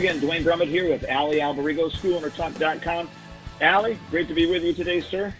[0.00, 1.90] Again, Duane Brumitt here with Allie Alberigo.
[3.60, 5.34] Allie, great to be with you today, sir.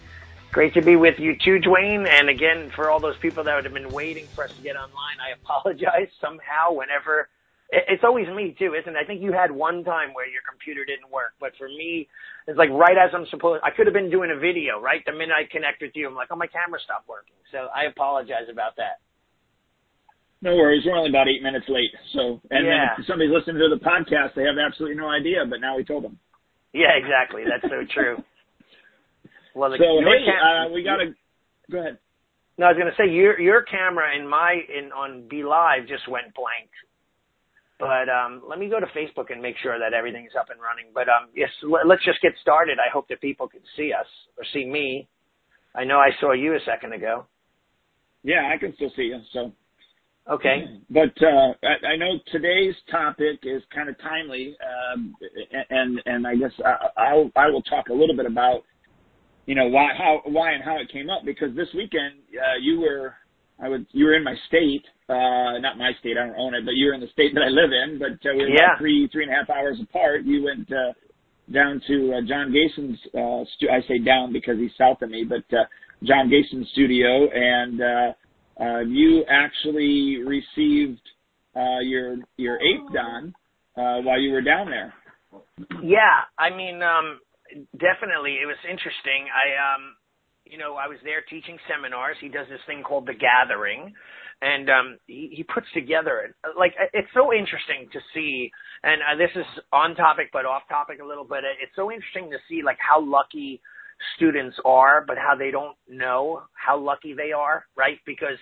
[0.51, 2.05] Great to be with you too, Duane.
[2.05, 4.75] And again, for all those people that would have been waiting for us to get
[4.75, 7.27] online, I apologize somehow whenever.
[7.71, 8.99] It's always me too, isn't it?
[8.99, 12.07] I think you had one time where your computer didn't work, but for me,
[12.45, 15.01] it's like right as I'm supposed, I could have been doing a video, right?
[15.07, 17.33] The minute I connect with you, I'm like, oh, my camera stopped working.
[17.51, 19.01] So I apologize about that.
[20.41, 20.83] No worries.
[20.85, 21.91] We're only about eight minutes late.
[22.13, 22.95] So, and Yeah.
[22.95, 25.83] then if somebody's listening to the podcast, they have absolutely no idea, but now we
[25.83, 26.17] told them.
[26.73, 27.43] Yeah, exactly.
[27.45, 28.23] That's so true.
[29.53, 31.13] Well, the, So, hey, cam- uh, we got to
[31.69, 31.97] go ahead.
[32.57, 36.33] No, I was gonna say your your camera in my in on BeLive just went
[36.33, 36.69] blank.
[37.77, 40.85] But um, let me go to Facebook and make sure that everything's up and running.
[40.93, 42.77] But um, yes, let, let's just get started.
[42.79, 44.05] I hope that people can see us
[44.37, 45.09] or see me.
[45.75, 47.25] I know I saw you a second ago.
[48.23, 49.19] Yeah, I can still see you.
[49.33, 49.51] So,
[50.29, 50.79] Okay.
[50.89, 54.55] but uh, I, I know today's topic is kind of timely,
[54.93, 55.15] um,
[55.69, 58.61] and and I guess I, I'll I will talk a little bit about
[59.47, 62.79] you know why how why and how it came up because this weekend uh, you
[62.79, 63.15] were
[63.61, 66.65] I would you were in my state, uh, not my state, I don't own it,
[66.65, 67.99] but you were in the state that I live in.
[67.99, 68.65] But uh, we were Yeah.
[68.65, 70.23] about three three and a half hours apart.
[70.23, 70.93] You went uh,
[71.51, 72.99] down to uh, John Gaston's.
[73.13, 75.65] Uh, stu- I say down because he's south of me, but uh,
[76.03, 78.13] John Gaston's studio, and uh,
[78.61, 81.01] uh, you actually received
[81.55, 83.33] uh, your your eighth dan
[83.75, 84.93] uh, while you were down there.
[85.83, 87.19] Yeah, I mean, um,
[87.73, 89.27] definitely, it was interesting.
[89.31, 89.95] I, um,
[90.45, 92.17] you know, I was there teaching seminars.
[92.19, 93.93] He does this thing called the Gathering,
[94.41, 98.51] and um, he, he puts together it like it's so interesting to see.
[98.83, 101.43] And uh, this is on topic but off topic a little bit.
[101.61, 103.61] It's so interesting to see like how lucky
[104.15, 107.97] students are, but how they don't know how lucky they are, right?
[108.05, 108.37] Because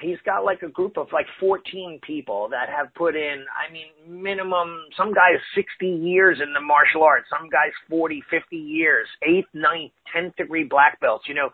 [0.00, 3.86] he's got like a group of like 14 people that have put in, I mean,
[4.22, 9.48] minimum, some guys 60 years in the martial arts, some guys 40, 50 years, eighth,
[9.54, 11.50] ninth, 10th degree black belts, you know,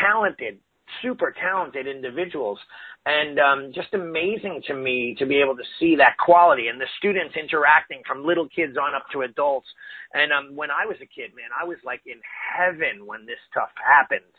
[0.00, 0.58] talented,
[1.02, 2.58] super talented individuals.
[3.06, 6.86] And um, just amazing to me to be able to see that quality and the
[6.98, 9.68] students interacting from little kids on up to adults.
[10.14, 13.40] And um, when I was a kid, man, I was like in heaven when this
[13.50, 14.30] stuff happened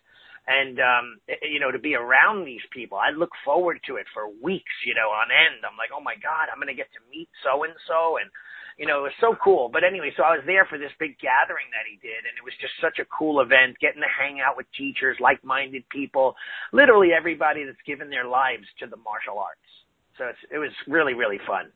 [0.48, 4.28] and um you know to be around these people i look forward to it for
[4.42, 7.30] weeks you know on end i'm like oh my god i'm to get to meet
[7.46, 8.30] so and so and
[8.78, 9.69] you know it was so cool.
[9.72, 12.44] But anyway so i was there for this big gathering that he did and it
[12.44, 16.36] was just such a cool event getting to hang out with teachers like minded people
[16.74, 19.69] literally everybody that's given their lives to the martial arts.
[20.18, 21.72] So it's, it was really really fun.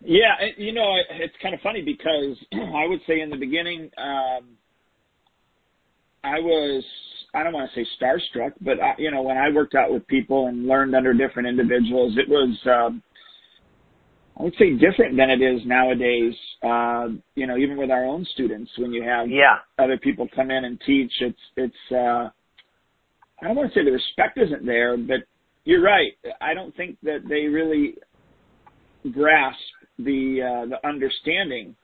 [0.00, 3.90] Yeah, you know, it- it's kind of funny because I would say in the beginning,
[3.96, 4.56] um,
[6.24, 6.84] I was,
[7.34, 10.06] I don't want to say starstruck, but I, you know, when I worked out with
[10.06, 13.02] people and learned under different individuals, it was, um,
[14.38, 16.34] I would say different than it is nowadays.
[16.62, 20.50] Uh, you know, even with our own students, when you have yeah other people come
[20.50, 22.28] in and teach, it's, it's, uh,
[23.40, 25.20] I don't want to say the respect isn't there, but
[25.64, 26.12] you're right.
[26.40, 27.96] I don't think that they really
[29.12, 29.58] grasp
[29.98, 31.74] the uh, the understanding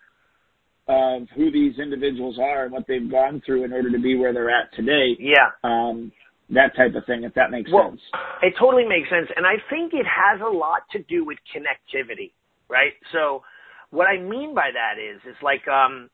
[0.88, 4.32] of who these individuals are and what they've gone through in order to be where
[4.32, 5.16] they're at today.
[5.18, 6.10] yeah Um,
[6.50, 8.00] that type of thing, if that makes Well, sense.
[8.42, 9.28] It totally makes sense.
[9.36, 12.32] And I think it has a lot to do with connectivity,
[12.72, 12.97] right?
[13.12, 13.43] So
[13.91, 16.09] what I mean by that is, is like, um,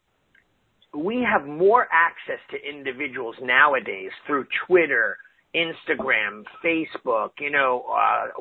[0.93, 5.17] we have more access to individuals nowadays through Twitter,
[5.55, 8.35] Instagram, Facebook, you know, uh,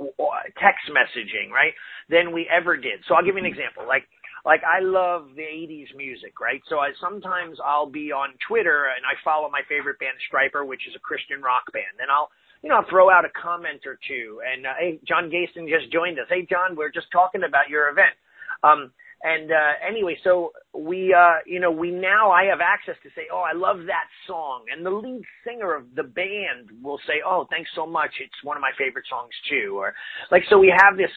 [0.58, 1.74] text messaging, right?
[2.10, 3.06] Than we ever did.
[3.08, 3.86] So I'll give you an example.
[3.88, 4.04] Like,
[4.46, 6.62] like I love the 80s music, right?
[6.70, 10.88] So I sometimes I'll be on Twitter and I follow my favorite band Stryper, which
[10.88, 12.00] is a Christian rock band.
[12.00, 12.32] And I'll,
[12.64, 16.20] you know, throw out a comment or two and uh, hey, John Gaston just joined
[16.20, 16.26] us.
[16.30, 18.16] Hey John, we're just talking about your event.
[18.64, 18.92] Um
[19.24, 23.26] and uh anyway, so we uh you know, we now I have access to say,
[23.34, 27.48] "Oh, I love that song." And the lead singer of the band will say, "Oh,
[27.50, 28.12] thanks so much.
[28.20, 29.96] It's one of my favorite songs too." Or
[30.32, 31.10] like so we have this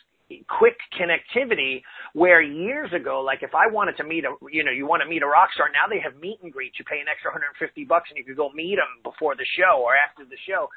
[0.46, 1.82] quick connectivity
[2.14, 5.08] where years ago, like if I wanted to meet a, you know, you want to
[5.08, 6.78] meet a rock star, now they have meet and greets.
[6.78, 9.82] You pay an extra 150 bucks and you could go meet them before the show
[9.82, 10.68] or after the show.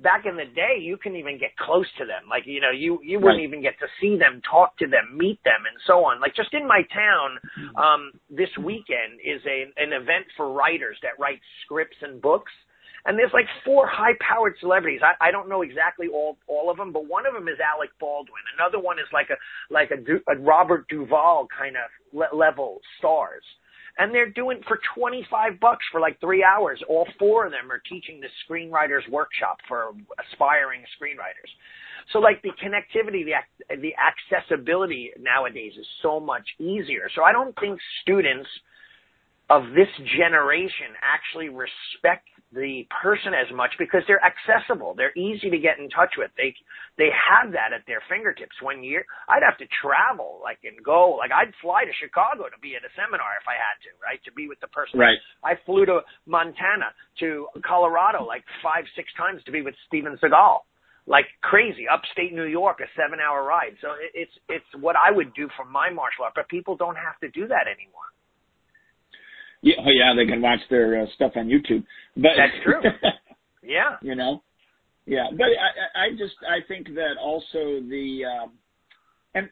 [0.00, 2.28] Back in the day, you couldn't even get close to them.
[2.30, 3.48] Like, you know, you, you wouldn't Right.
[3.48, 6.20] even get to see them, talk to them, meet them and so on.
[6.20, 7.38] Like just in my town,
[7.76, 12.52] um, this weekend is a, an event for writers that write scripts and books
[13.06, 15.00] and there's like four high-powered celebrities.
[15.02, 17.90] I, I don't know exactly all all of them, but one of them is Alec
[18.00, 18.42] Baldwin.
[18.58, 19.36] Another one is like a
[19.72, 23.44] like a, Du- a Robert Duvall kind of le- level stars,
[23.98, 26.80] and they're doing for 25 bucks for like three hours.
[26.88, 29.92] All four of them are teaching the screenwriters workshop for
[30.30, 31.50] aspiring screenwriters.
[32.12, 37.10] So like the connectivity, the the accessibility nowadays is so much easier.
[37.14, 38.48] So I don't think students
[39.50, 44.94] of this generation actually respect the person as much because they're accessible.
[44.96, 46.30] They're easy to get in touch with.
[46.36, 46.56] They
[46.96, 48.56] they have that at their fingertips.
[48.62, 52.58] When you I'd have to travel like and go like I'd fly to Chicago to
[52.64, 54.20] be at a seminar if I had to, right?
[54.24, 54.96] To be with the person.
[54.96, 55.20] Right.
[55.44, 60.64] I flew to Montana to Colorado like five, six times to be with Steven Seagal.
[61.04, 63.76] Like crazy, upstate New York, a seven-hour ride.
[63.80, 67.16] So it's it's what I would do for my martial art, but people don't have
[67.20, 68.08] to do that anymore.
[69.60, 71.84] Yeah, oh yeah, they can watch their uh, stuff on YouTube.
[72.18, 72.82] But that's true.
[73.62, 73.96] yeah.
[74.02, 74.42] You know.
[75.06, 78.52] Yeah, but I, I just I think that also the um,
[79.34, 79.48] and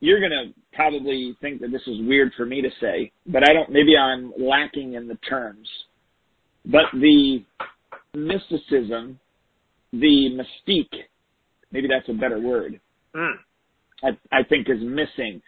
[0.00, 3.70] you're gonna probably think that this is weird for me to say, but I don't.
[3.70, 5.68] Maybe I'm lacking in the terms,
[6.64, 7.44] but the
[8.14, 9.20] mysticism,
[9.92, 11.00] the mystique,
[11.70, 12.80] maybe that's a better word.
[13.14, 13.34] Mm.
[14.02, 15.42] I I think is missing.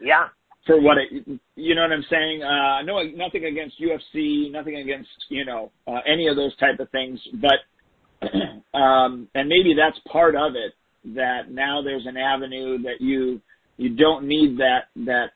[0.00, 0.28] Yeah
[0.68, 2.42] for what it, you know what I'm saying.
[2.42, 6.90] Uh, no, nothing against UFC, nothing against you know uh, any of those type of
[6.90, 8.28] things, but
[8.78, 10.74] um, and maybe that's part of it.
[11.14, 13.40] That now there's an avenue that you
[13.78, 15.30] you don't need that that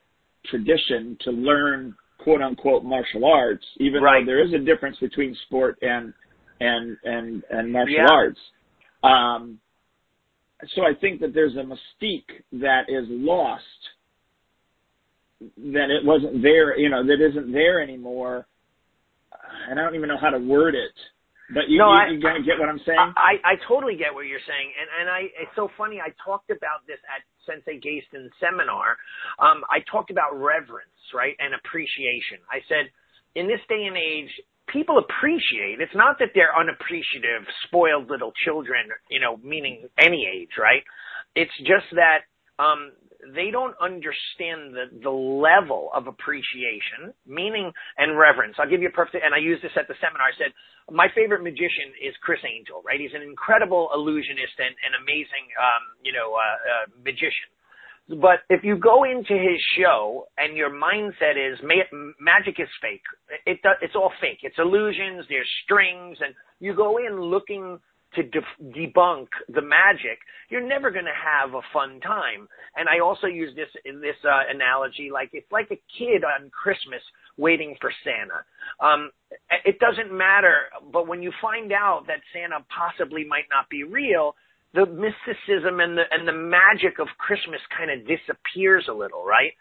[0.51, 4.21] tradition to learn quote unquote martial arts, even right.
[4.21, 6.13] though there is a difference between sport and
[6.61, 8.07] and and and martial yeah.
[8.13, 8.39] arts.
[9.03, 9.59] Um,
[10.75, 13.63] so I think that there's a mystique that is lost
[15.75, 18.47] that it wasn't there, you know, that isn't there anymore.
[19.69, 20.95] And I don't even know how to word it.
[21.53, 22.99] But you, no, you, I, you gonna get what I'm saying?
[22.99, 26.01] I, I totally get what you're saying, and and I it's so funny.
[26.01, 28.97] I talked about this at Sensei Gaston's seminar.
[29.37, 32.41] Um, I talked about reverence, right, and appreciation.
[32.49, 32.89] I said,
[33.37, 34.33] in this day and age,
[34.73, 35.85] people appreciate.
[35.85, 40.83] It's not that they're unappreciative, spoiled little children, you know, meaning any age, right?
[41.37, 42.25] It's just that
[42.57, 42.97] um,
[43.35, 48.57] they don't understand the, the level of appreciation, meaning and reverence.
[48.59, 50.27] I'll give you a perfect, and I used this at the seminar.
[50.27, 50.51] I said,
[50.91, 52.99] my favorite magician is Criss Angel, right?
[52.99, 57.47] He's an incredible illusionist and an amazing, um, you know, uh, uh, magician.
[58.09, 61.87] But if you go into his show and your mindset is ma-
[62.19, 63.07] magic is fake,
[63.47, 64.41] it, it, it's all fake.
[64.43, 65.25] It's illusions.
[65.29, 67.79] There's strings, and you go in looking
[68.15, 70.19] to de- debunk the magic,
[70.51, 72.49] you're never going to have a fun time.
[72.77, 76.51] And I also use this in this uh, analogy, like it's like a kid on
[76.51, 77.03] Christmas
[77.37, 78.45] waiting for Santa.
[78.81, 79.11] Um,
[79.65, 84.35] it doesn't matter, but when you find out that Santa possibly might not be real,
[84.75, 89.53] the mysticism and the and the magic of Christmas kind of disappears a little, right?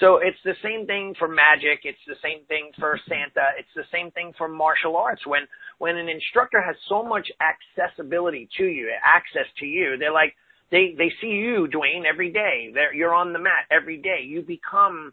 [0.00, 3.84] So it's the same thing for magic, it's the same thing for Santa, it's the
[3.92, 5.26] same thing for martial arts.
[5.26, 5.42] When
[5.78, 10.34] when an instructor has so much accessibility to you, access to you, they're like
[10.70, 12.70] they they see you, Duane, every day.
[12.72, 14.22] They're, you're on the mat every day.
[14.24, 15.12] You become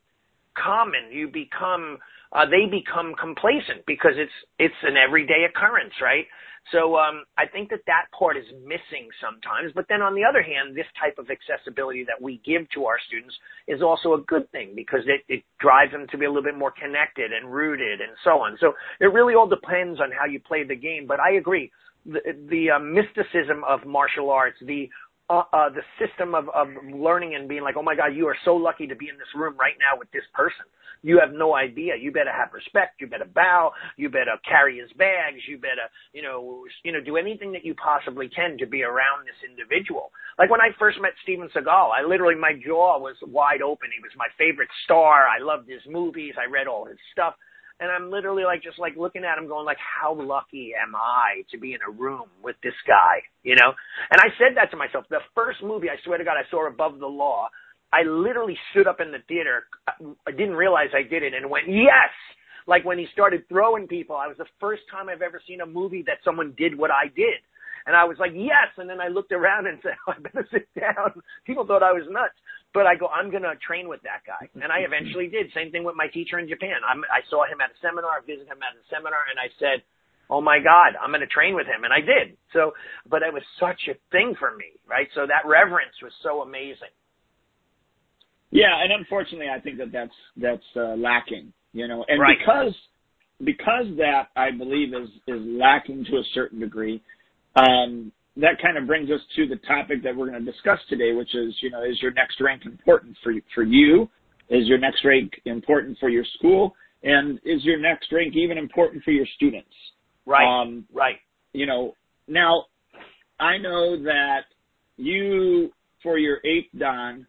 [0.55, 1.11] common.
[1.11, 1.97] You become
[2.33, 6.25] uh, they become complacent because it's it's an everyday occurrence, right?
[6.69, 9.74] So um, I think that that part is missing sometimes.
[9.74, 12.97] But then on the other hand, this type of accessibility that we give to our
[13.07, 13.33] students
[13.68, 16.57] is also a good thing because it, it drives them to be a little bit
[16.57, 18.57] more connected and rooted and so on.
[18.59, 21.07] So it really all depends on how you play the game.
[21.07, 21.71] But I agree.
[22.06, 24.90] The, the uh, mysticism of martial arts, the
[25.31, 28.35] uh, uh, the system of, of learning and being like, oh my God, you are
[28.44, 30.68] so lucky to be in this room right now with this person.
[31.04, 31.94] You have no idea.
[31.95, 33.00] You better have respect.
[33.00, 33.71] You better bow.
[33.95, 35.40] You better carry his bags.
[35.47, 39.23] You better, you know, you know, do anything that you possibly can to be around
[39.23, 40.11] this individual.
[40.38, 43.90] Like when I first met Steven Seagal, I literally, my jaw was wide open.
[43.95, 45.26] He was my favorite star.
[45.26, 46.35] I loved his movies.
[46.38, 47.35] I read all his stuff
[47.81, 51.44] and I'm literally like just like looking at him going like how lucky am I
[51.52, 53.73] to be in a room with this guy, you know?
[54.11, 55.06] And I said that to myself.
[55.11, 57.50] The first movie I swear to God I saw Above the Law,
[57.94, 59.66] I literally stood up in the theater.
[60.28, 62.14] I didn't realize I did it and went, "Yes!"
[62.68, 65.68] Like when he started throwing people, I was the first time I've ever seen a
[65.68, 67.42] movie that someone did what I did.
[67.88, 68.69] And I was like, yes.
[68.78, 71.21] And then I looked around and said, oh, I better sit down.
[71.45, 72.35] People thought I was nuts.
[72.73, 74.47] But I go, I'm going to train with that guy.
[74.63, 75.51] And I eventually did.
[75.51, 76.80] Same thing with my teacher in Japan.
[76.87, 79.51] I'm, I saw him at a seminar, I visited him at a seminar, and I
[79.59, 79.83] said,
[80.31, 81.83] oh my God, I'm going to train with him.
[81.83, 82.37] And I did.
[82.54, 82.71] So,
[83.09, 85.11] but it was such a thing for me, right?
[85.13, 86.95] So that reverence was so amazing.
[88.51, 88.71] Yeah.
[88.81, 92.37] And unfortunately, I think that that's, that's uh, lacking, you know, and right.
[92.40, 92.73] because,
[93.44, 97.01] because that I believe is, is lacking to a certain degree,
[97.56, 101.14] um, that kind of brings us to the topic that we're going to discuss today,
[101.14, 104.09] which is, you know, is your next rank important for for you?
[104.50, 106.76] Is your next rank important for your school?
[107.04, 109.73] And is your next rank even important for your students?
[110.26, 110.45] Right.
[110.45, 111.18] Um, right.
[111.54, 111.95] You know,
[112.28, 112.66] now
[113.40, 114.42] I know that
[114.97, 115.71] you
[116.04, 117.26] for your eighth dan,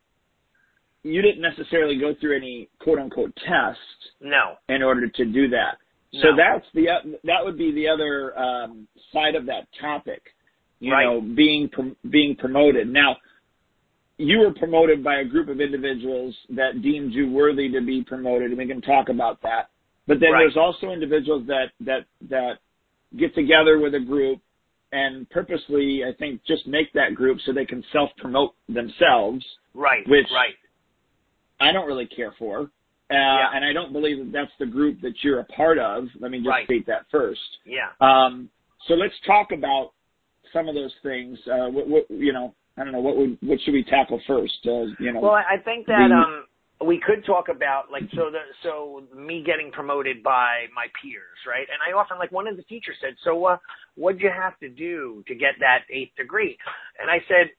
[1.02, 3.80] you didn't necessarily go through any quote unquote tests.
[4.21, 4.56] No.
[4.68, 5.78] In order to do that.
[6.12, 6.21] No.
[6.23, 10.23] So that's the that would be the other um, side of that topic.
[10.82, 11.04] You right.
[11.04, 11.70] know, being
[12.10, 12.88] being promoted.
[12.88, 13.16] Now,
[14.18, 18.50] you were promoted by a group of individuals that deemed you worthy to be promoted,
[18.50, 19.70] and we can talk about that.
[20.08, 20.40] But then right.
[20.40, 22.54] there's also individuals that that that
[23.16, 24.40] get together with a group
[24.90, 29.44] and purposely, I think, just make that group so they can self promote themselves.
[29.74, 30.02] Right.
[30.08, 30.54] Which right.
[31.60, 32.62] I don't really care for.
[32.62, 32.66] Uh,
[33.10, 33.50] yeah.
[33.54, 36.08] And I don't believe that that's the group that you're a part of.
[36.18, 36.64] Let me just right.
[36.64, 37.40] state that first.
[37.64, 37.90] Yeah.
[38.00, 38.50] Um,
[38.88, 39.92] so let's talk about
[40.52, 41.38] some of those things.
[41.47, 44.59] Uh, what, what, you know, I don't know what would what should we tackle first?
[44.66, 45.21] Uh, you know.
[45.21, 46.44] Well, I think that the, um,
[46.87, 51.66] we could talk about like so the so me getting promoted by my peers, right?
[51.68, 53.59] And I often like one of the teachers said, "So uh,
[53.94, 56.56] what'd you have to do to get that eighth degree?"
[57.00, 57.50] And I said,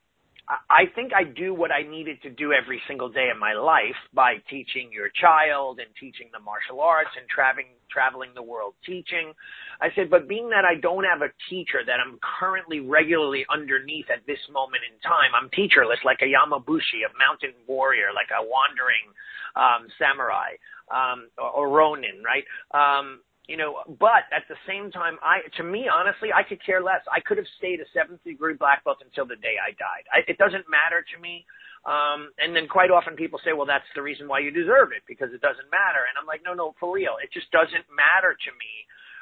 [0.50, 3.96] I think I do what I needed to do every single day of my life
[4.14, 9.32] by teaching your child and teaching the martial arts and traveling traveling the world teaching.
[9.80, 14.10] I said, but being that I don't have a teacher that I'm currently regularly underneath
[14.10, 18.42] at this moment in time, I'm teacherless like a Yamabushi, a mountain warrior, like a
[18.42, 19.08] wandering
[19.56, 20.58] um, samurai
[20.92, 22.44] um, or, or Ronin, right?
[22.74, 26.82] Um, you know, but at the same time, I, to me, honestly, I could care
[26.82, 27.04] less.
[27.12, 30.06] I could have stayed a seventh degree black belt until the day I died.
[30.12, 31.44] I, it doesn't matter to me.
[31.84, 35.04] Um, and then quite often people say, well, that's the reason why you deserve it
[35.04, 36.08] because it doesn't matter.
[36.08, 37.20] And I'm like, no, no, for real.
[37.20, 38.72] It just doesn't matter to me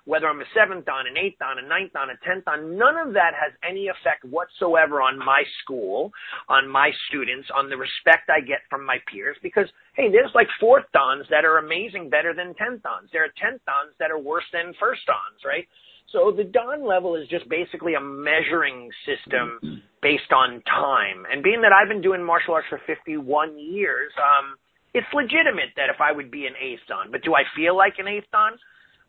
[0.05, 2.97] whether I'm a seventh on, an eighth on, a ninth on, a tenth on, none
[2.97, 6.11] of that has any effect whatsoever on my school,
[6.49, 9.37] on my students, on the respect I get from my peers.
[9.43, 13.09] Because hey, there's like fourth dans that are amazing, better than tenth dans.
[13.11, 15.67] There are tenth dans that are worse than first dans, right?
[16.11, 21.23] So the dan level is just basically a measuring system based on time.
[21.31, 24.57] And being that I've been doing martial arts for 51 years, um,
[24.93, 27.11] it's legitimate that if I would be an eighth dan.
[27.11, 28.59] But do I feel like an eighth dan?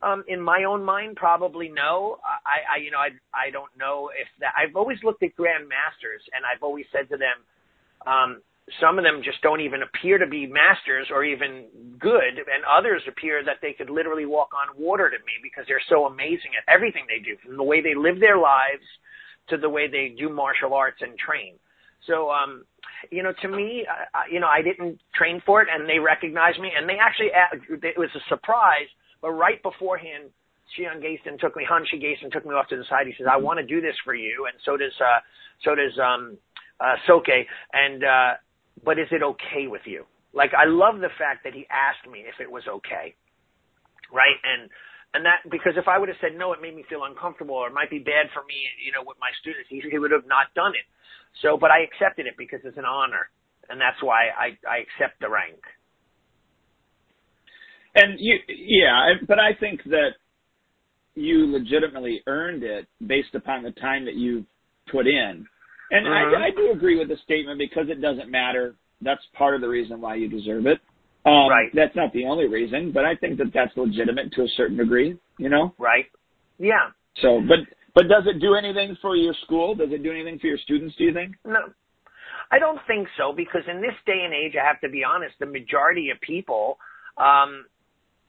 [0.02, 2.18] Um, in my own mind, probably no.
[2.26, 4.52] I, I, you know, I, I don't know if that.
[4.59, 7.38] I've always looked at grandmasters, and I've always said to them,
[8.04, 8.42] um,
[8.80, 11.66] some of them just don't even appear to be masters or even
[11.99, 15.82] good, and others appear that they could literally walk on water to me because they're
[15.88, 18.87] so amazing at everything they do, from the way they live their lives
[19.50, 21.54] to the way they do martial arts and train.
[22.06, 22.64] So, um,
[23.11, 26.59] you know, to me, uh, you know, I didn't train for it, and they recognized
[26.61, 27.30] me, and they actually,
[27.82, 28.90] it was a surprise
[29.23, 30.31] but right beforehand,
[30.75, 33.07] Shihan Gaston took me, Hanshi Gaston took me off to the side.
[33.07, 34.47] He says, I want to do this for you.
[34.50, 35.21] And so does, uh,
[35.64, 36.37] so does, um,
[36.81, 37.31] uh, Soke.
[37.73, 38.31] And, uh,
[38.85, 40.05] but is it okay with you?
[40.35, 43.14] Like, I love the fact that he asked me if it was okay.
[44.12, 44.37] Right.
[44.43, 44.71] And,
[45.14, 47.69] and that, because if I would have said no, it made me feel uncomfortable or
[47.69, 50.26] it might be bad for me, you know, with my students, he, he would have
[50.26, 50.88] not done it.
[51.45, 53.29] So, but I accepted it because it's an honor.
[53.69, 55.61] And that's why I, I accept the rank.
[57.94, 60.11] And you, yeah, but I think that
[61.14, 64.46] you legitimately earned it based upon the time that you've
[64.90, 65.46] put in.
[65.90, 66.37] And uh-huh.
[66.38, 68.75] I, I do agree with the statement because it doesn't matter.
[69.02, 70.80] That's part of the reason why you deserve it.
[71.25, 71.68] Um, right.
[71.75, 75.16] That's not the only reason, but I think that that's legitimate to a certain degree.
[75.38, 75.75] You know.
[75.78, 76.06] Right.
[76.58, 76.90] Yeah.
[77.20, 77.58] So, but
[77.94, 79.75] but does it do anything for your school?
[79.75, 80.96] Does it do anything for your students?
[80.96, 81.34] Do you think?
[81.44, 81.61] No.
[82.50, 85.34] I don't think so because in this day and age, I have to be honest,
[85.38, 86.78] the majority of people
[87.16, 87.64] um,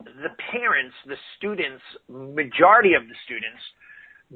[0.05, 3.62] the parents, the students, majority of the students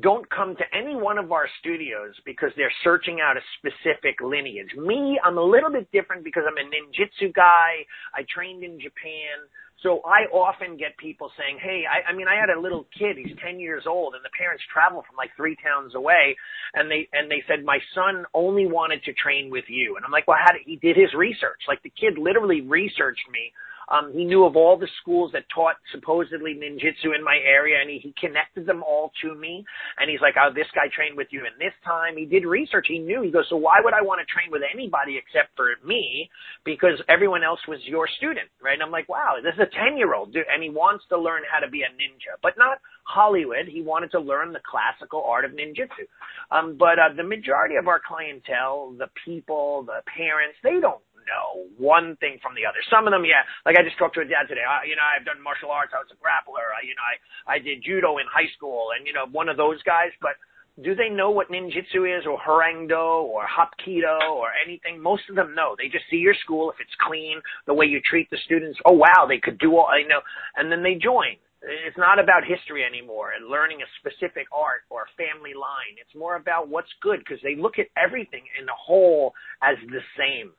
[0.02, 4.70] don't come to any one of our studios because they're searching out a specific lineage.
[4.78, 7.86] Me, I'm a little bit different because I'm a ninjutsu guy.
[8.14, 9.42] I trained in Japan.
[9.82, 13.18] So I often get people saying, Hey, I, I mean, I had a little kid,
[13.18, 16.36] he's 10 years old and the parents travel from like three towns away.
[16.74, 19.96] And they, and they said, my son only wanted to train with you.
[19.96, 21.62] And I'm like, well, how did he did his research?
[21.68, 23.54] Like the kid literally researched me
[23.88, 27.90] um, he knew of all the schools that taught supposedly ninjutsu in my area, and
[27.90, 29.64] he, he connected them all to me.
[30.00, 32.88] And he's like, "Oh, this guy trained with you in this time." He did research.
[32.90, 33.22] He knew.
[33.22, 36.30] He goes, "So why would I want to train with anybody except for me?
[36.66, 39.96] Because everyone else was your student, right?" And I'm like, "Wow, this is a ten
[39.98, 42.80] year old, dude and he wants to learn how to be a ninja, but not
[43.04, 43.68] Hollywood.
[43.68, 46.08] He wanted to learn the classical art of ninjutsu.
[46.52, 51.68] Um, but uh, the majority of our clientele, the people, the parents, they don't know
[51.78, 52.80] one thing from the other.
[52.90, 54.66] Some of them, yeah, like I just talked to a dad today.
[54.66, 55.94] I, you know, I've done martial arts.
[55.94, 56.74] I was a grappler.
[56.74, 57.16] I, you know, I
[57.46, 60.16] I did judo in high school, and you know, one of those guys.
[60.24, 60.40] But
[60.80, 65.02] do they know what ninjutsu is, or hwarangdo, or hapkido, or anything?
[65.02, 65.76] Most of them know.
[65.78, 68.80] They just see your school if it's clean, the way you treat the students.
[68.86, 69.88] Oh wow, they could do all.
[69.88, 70.22] I know,
[70.56, 71.38] and then they join.
[71.62, 75.98] It's not about history anymore and learning a specific art or family line.
[76.00, 80.02] It's more about what's good because they look at everything in the whole as the
[80.16, 80.54] same.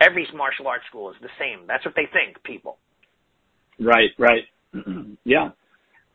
[0.00, 1.66] Every martial arts school is the same.
[1.66, 2.78] That's what they think, people.
[3.80, 4.44] Right, right.
[5.24, 5.50] yeah.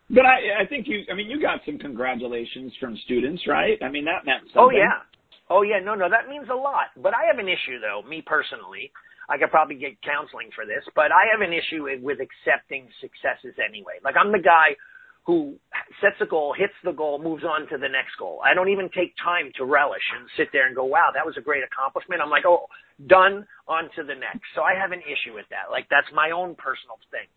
[0.09, 3.79] But I, I think you, I mean, you got some congratulations from students, right?
[3.81, 4.77] I mean, that meant oh, something.
[4.77, 4.99] Oh yeah.
[5.49, 5.79] Oh yeah.
[5.79, 6.91] No, no, that means a lot.
[6.97, 8.91] But I have an issue though, me personally.
[9.29, 13.55] I could probably get counseling for this, but I have an issue with accepting successes
[13.55, 14.03] anyway.
[14.03, 14.75] Like I'm the guy
[15.23, 15.55] who
[16.01, 18.41] sets a goal, hits the goal, moves on to the next goal.
[18.43, 21.37] I don't even take time to relish and sit there and go, wow, that was
[21.37, 22.21] a great accomplishment.
[22.21, 22.65] I'm like, oh,
[23.07, 24.43] done, on to the next.
[24.55, 25.71] So I have an issue with that.
[25.71, 27.31] Like that's my own personal thing.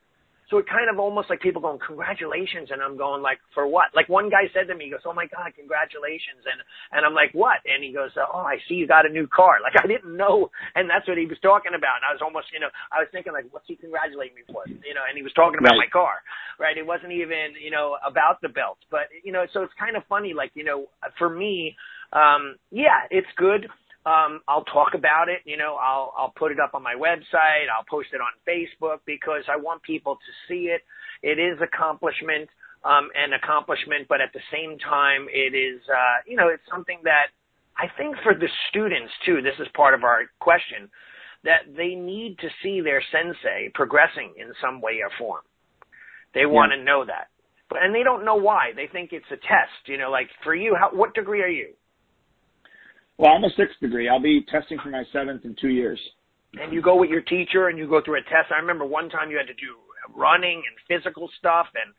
[0.50, 2.69] So it kind of almost like people going, congratulations.
[2.75, 3.95] And I'm going like, for what?
[3.97, 6.45] Like one guy said to me, he goes, oh my God, congratulations.
[6.45, 6.61] And,
[6.93, 7.64] and I'm like, what?
[7.64, 9.64] And he goes, oh, I see you got a new car.
[9.64, 10.53] Like I didn't know.
[10.76, 12.03] And that's what he was talking about.
[12.03, 14.69] And I was almost, you know, I was thinking like, what's he congratulating me for?
[14.85, 15.88] You know, and he was talking about Right.
[15.88, 16.21] my car,
[16.61, 16.76] right?
[16.76, 20.05] It wasn't even, you know, about the belt, but you know, so it's kind of
[20.12, 20.35] funny.
[20.35, 20.87] Like, you know,
[21.19, 21.76] for me,
[22.12, 23.67] um, yeah, it's good
[24.06, 25.40] um, I'll talk about it.
[25.44, 27.73] You know, I'll I'll put it up on my website.
[27.75, 30.82] I'll post it on Facebook because I want people to see it.
[31.23, 32.49] It is accomplishment,
[32.84, 37.00] um, an accomplishment, but at the same time, it is uh, you know, it's something
[37.04, 37.32] that
[37.78, 39.40] I think for the students too.
[39.40, 40.90] This is part of our question
[41.44, 45.42] that they need to see their sensei progressing in some way or form.
[46.34, 47.28] They want to know that,
[47.70, 48.73] but and they don't know why.
[48.76, 49.87] They think it's a test.
[49.87, 51.73] You know, like for you, how, what degree are you?
[53.18, 54.09] Well, I'm a sixth degree.
[54.09, 56.00] I'll be testing for my seventh in two years.
[56.61, 58.50] and you go with your teacher and you go through a test.
[58.54, 59.75] I remember one time you had to do
[60.14, 61.94] running and physical stuff and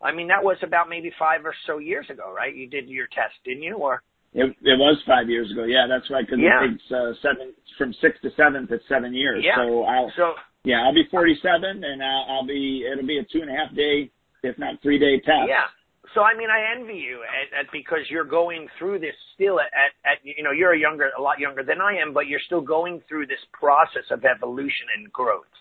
[0.00, 2.54] I mean that was about maybe 5 or so years ago, right?
[2.54, 3.76] You did your test, didn't you?
[3.76, 5.64] Or It, it was five years ago.
[5.64, 6.24] Yeah, that's right.
[6.24, 6.62] Because Yeah.
[6.64, 8.70] it takes uh, seven from sixth to seventh.
[8.70, 9.42] It's seven years.
[9.44, 9.56] Yeah.
[9.56, 10.34] So I'll so
[10.64, 13.74] yeah I'll be 47, and I'll, I'll be it'll be a two and a half
[13.74, 14.10] day,
[14.44, 15.48] if not three day test.
[15.48, 15.66] yeah.
[16.14, 19.68] So I mean I envy you at, at because you're going through this still at,
[20.04, 22.60] at you know you're a younger a lot younger than I am, but you're still
[22.60, 25.52] going through this process of evolution and growth.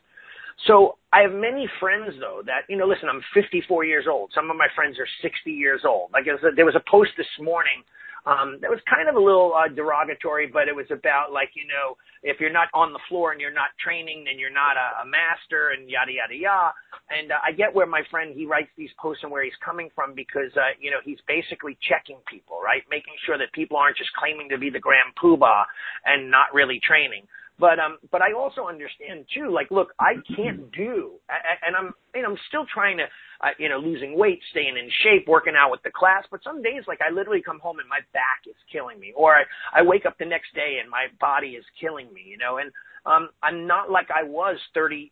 [0.66, 4.32] So I have many friends though that you know listen I'm 54 years old.
[4.34, 6.12] Some of my friends are 60 years old.
[6.14, 7.84] Like was a, there was a post this morning
[8.28, 11.64] um, that was kind of a little uh, derogatory, but it was about like you
[11.64, 15.04] know if you're not on the floor and you're not training, then you're not a,
[15.04, 16.76] a master and yada yada yada.
[17.08, 19.90] And uh, I get where my friend he writes these posts and where he's coming
[19.96, 23.96] from because uh, you know he's basically checking people, right, making sure that people aren't
[23.96, 25.64] just claiming to be the grand poobah
[26.04, 27.24] and not really training.
[27.60, 29.50] But um, but I also understand too.
[29.50, 31.18] Like, look, I can't do,
[31.66, 33.06] and I'm, you know, I'm still trying to,
[33.42, 36.24] uh, you know, losing weight, staying in shape, working out with the class.
[36.30, 39.34] But some days, like, I literally come home and my back is killing me, or
[39.34, 42.58] I, I wake up the next day and my body is killing me, you know.
[42.58, 42.72] And
[43.06, 45.12] um, I'm not like I was 30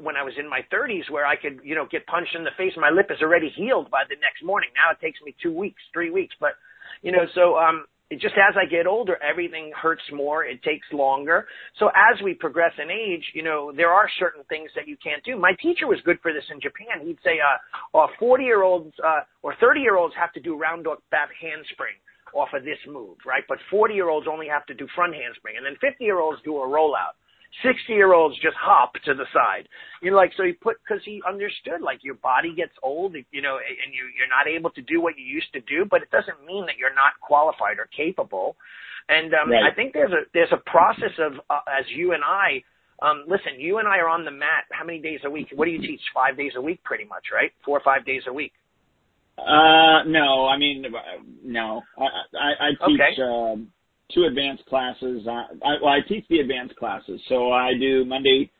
[0.00, 2.50] when I was in my 30s, where I could, you know, get punched in the
[2.58, 2.72] face.
[2.76, 4.68] My lip is already healed by the next morning.
[4.74, 6.52] Now it takes me two weeks, three weeks, but
[7.02, 10.44] you know, so um, it just as I get older, everything hurts more.
[10.44, 11.46] It takes longer.
[11.78, 15.22] So as we progress in age, you know, there are certain things that you can't
[15.22, 15.36] do.
[15.38, 17.06] My teacher was good for this in Japan.
[17.06, 20.58] He'd say, uh, uh 40 year olds, uh, or 30 year olds have to do
[20.58, 21.94] round dog back handspring
[22.34, 23.44] off of this move, right?
[23.48, 25.56] But 40 year olds only have to do front handspring.
[25.56, 27.14] And then 50 year olds do a rollout.
[27.62, 29.68] 60 year olds just hop to the side.
[30.02, 33.42] You know, like, so he put, cause he understood, like, your body gets old, you
[33.42, 36.10] know, and you, you're not able to do what you used to do, but it
[36.10, 38.56] doesn't mean that you're not qualified or capable.
[39.08, 39.64] And, um, Right.
[39.64, 42.62] I think there's a, there's a process of, uh, as you and I,
[43.02, 45.48] um, listen, you and I are on the mat how many days a week?
[45.54, 46.00] What do you teach?
[46.14, 47.50] Five days a week, pretty much, right?
[47.64, 48.52] Four or five days a week.
[49.38, 51.82] Uh, no, I mean, uh, no.
[51.96, 52.04] I
[52.36, 53.22] I, I teach Okay.
[53.22, 53.72] um,
[54.14, 55.26] two advanced classes.
[55.26, 55.30] Uh,
[55.64, 58.50] I, well, I teach the advanced classes, so I do Monday,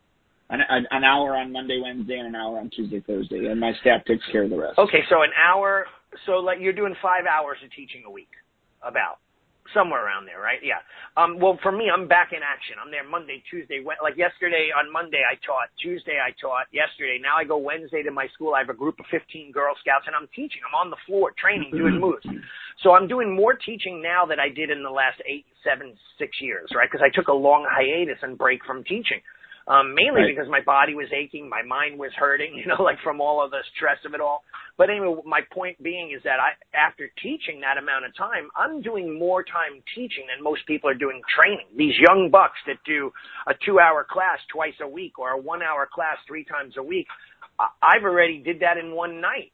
[0.51, 0.61] an
[0.91, 4.25] an hour on Monday, Wednesday, and an hour on Tuesday, Thursday, and my staff takes
[4.33, 4.79] care of the rest.
[4.79, 5.87] Okay, so an hour.
[6.27, 8.31] So like you're doing five hours of teaching a week,
[8.83, 9.19] about
[9.75, 10.59] somewhere around there, right?
[10.63, 10.83] Yeah.
[11.17, 12.77] Um, well, for me, I'm back in action.
[12.83, 17.19] I'm there Monday, Tuesday, like yesterday on Monday I taught, Tuesday I taught, yesterday.
[17.21, 18.55] Now I go Wednesday to my school.
[18.55, 20.63] I have a group of 15 Girl Scouts, and I'm teaching.
[20.67, 22.27] I'm on the floor training, doing moves.
[22.83, 26.41] So I'm doing more teaching now than I did in the last eight, seven, six
[26.41, 26.89] years, right?
[26.91, 29.21] Because I took a long hiatus and break from teaching.
[29.71, 30.35] Um, mainly Right.
[30.35, 33.53] because my body was aching, my mind was hurting, you know, like from all of
[33.53, 34.43] the stress of it all.
[34.77, 38.83] But anyway, my point being is that I, after teaching that amount of time, I'm
[38.83, 41.67] doing more time teaching than most people are doing training.
[41.77, 43.13] These young bucks that do
[43.47, 46.83] a two hour class twice a week or a one hour class three times a
[46.83, 47.07] week,
[47.61, 49.53] I- I've already did that in one night,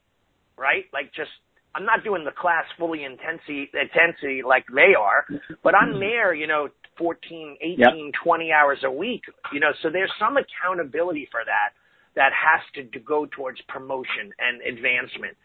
[0.57, 0.85] right?
[0.93, 1.29] Like just,
[1.75, 5.27] I'm not doing the class fully intensity, intensity like they are,
[5.61, 10.11] but I'm there, you know, 14, 18, 20 hours a week, you know, so there's
[10.19, 11.73] some accountability for that
[12.15, 15.37] that has to, to go towards promotion and advancement.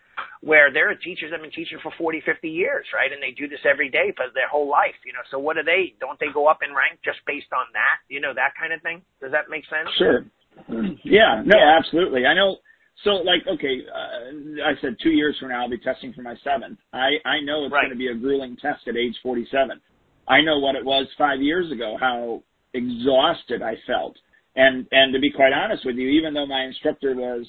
[0.43, 3.11] Where there are teachers that have been teaching for 40, 50 years, right?
[3.11, 5.25] And they do this every day for their whole life, you know.
[5.31, 7.97] So what do they, don't they go up in rank just based on that?
[8.13, 9.01] You know, that kind of thing?
[9.25, 9.89] Does that make sense?
[9.97, 10.25] Sure.
[11.03, 11.77] Yeah, no, yeah.
[11.81, 12.27] absolutely.
[12.27, 12.61] I know
[13.05, 16.37] so like, okay, uh, I said two years from now I'll be testing for my
[16.45, 16.79] seventh.
[16.93, 17.83] I, I know it's right.
[17.83, 19.81] going to be a grueling test at age 47.
[20.29, 22.43] I know what it was five years ago, how
[22.75, 24.17] exhausted I felt.
[24.55, 27.47] And, and to be quite honest with you, even though my instructor was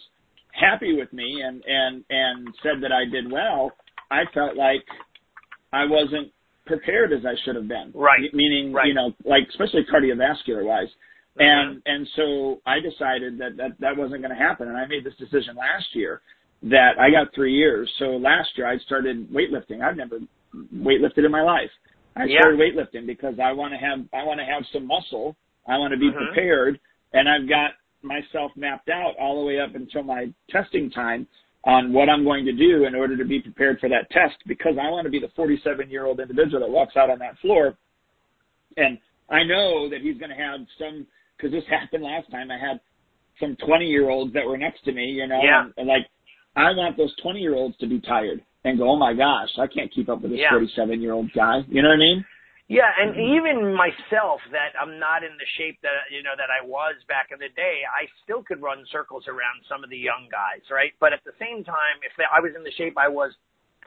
[0.52, 3.72] happy with me and, and, and said that I did well,
[4.12, 4.86] I felt like
[5.72, 6.32] I wasn't
[6.66, 7.92] prepared as I should have been.
[7.94, 8.34] Right.
[8.34, 8.88] Meaning, right.
[8.88, 10.88] you know, like especially cardiovascular wise.
[11.38, 15.04] And and so I decided that that, that wasn't going to happen, and I made
[15.04, 16.22] this decision last year
[16.64, 17.90] that I got three years.
[17.98, 19.82] So last year I started weightlifting.
[19.82, 20.20] I've never
[20.76, 21.72] weightlifted in my life.
[22.16, 22.40] I yeah.
[22.40, 25.36] started weightlifting because I want to have I want to have some muscle.
[25.68, 26.18] I want to be Mhm.
[26.18, 26.80] prepared,
[27.14, 27.72] and I've got
[28.02, 31.26] myself mapped out all the way up until my testing time
[31.64, 34.78] on what I'm going to do in order to be prepared for that test because
[34.78, 37.78] I want to be the 47 year old individual that walks out on that floor
[38.76, 38.98] and
[39.30, 42.52] I know that he's going to have some because this happened last time.
[42.52, 42.80] I had
[43.40, 45.64] some 20 year olds that were next to me, you know, Yeah.
[45.64, 46.06] and, and like
[46.56, 49.68] I want those 20 year olds to be tired and go, oh my gosh, I
[49.68, 50.52] can't keep up with this Yeah.
[50.52, 51.62] 47 year old guy.
[51.68, 52.26] You know what I mean?
[52.72, 56.64] Yeah, and even myself, that I'm not in the shape that you know that I
[56.66, 60.32] was back in the day, I still could run circles around some of the young
[60.32, 60.96] guys, right?
[61.00, 63.36] But at the same time, if I was in the shape I was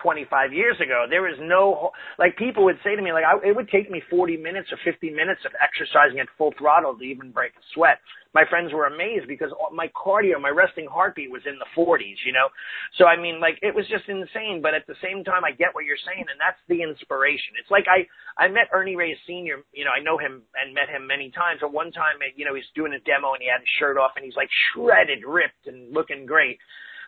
[0.03, 3.57] 25 years ago, there is no like people would say to me like I, it
[3.57, 7.33] would take me 40 minutes or 50 minutes of exercising at full throttle to even
[7.33, 7.99] break a sweat.
[8.37, 12.37] My friends were amazed because my cardio, my resting heartbeat was in the 40s, you
[12.37, 12.53] know.
[13.01, 14.61] So I mean, like it was just insane.
[14.61, 17.57] But at the same time, I get what you're saying, and that's the inspiration.
[17.57, 18.05] It's like I
[18.37, 19.65] I met Ernie Reyes Sr.
[19.73, 21.65] You know, I know him and met him many times.
[21.65, 24.13] But one time, you know, he's doing a demo and he had his shirt off
[24.21, 26.61] and he's like shredded, ripped, and looking great.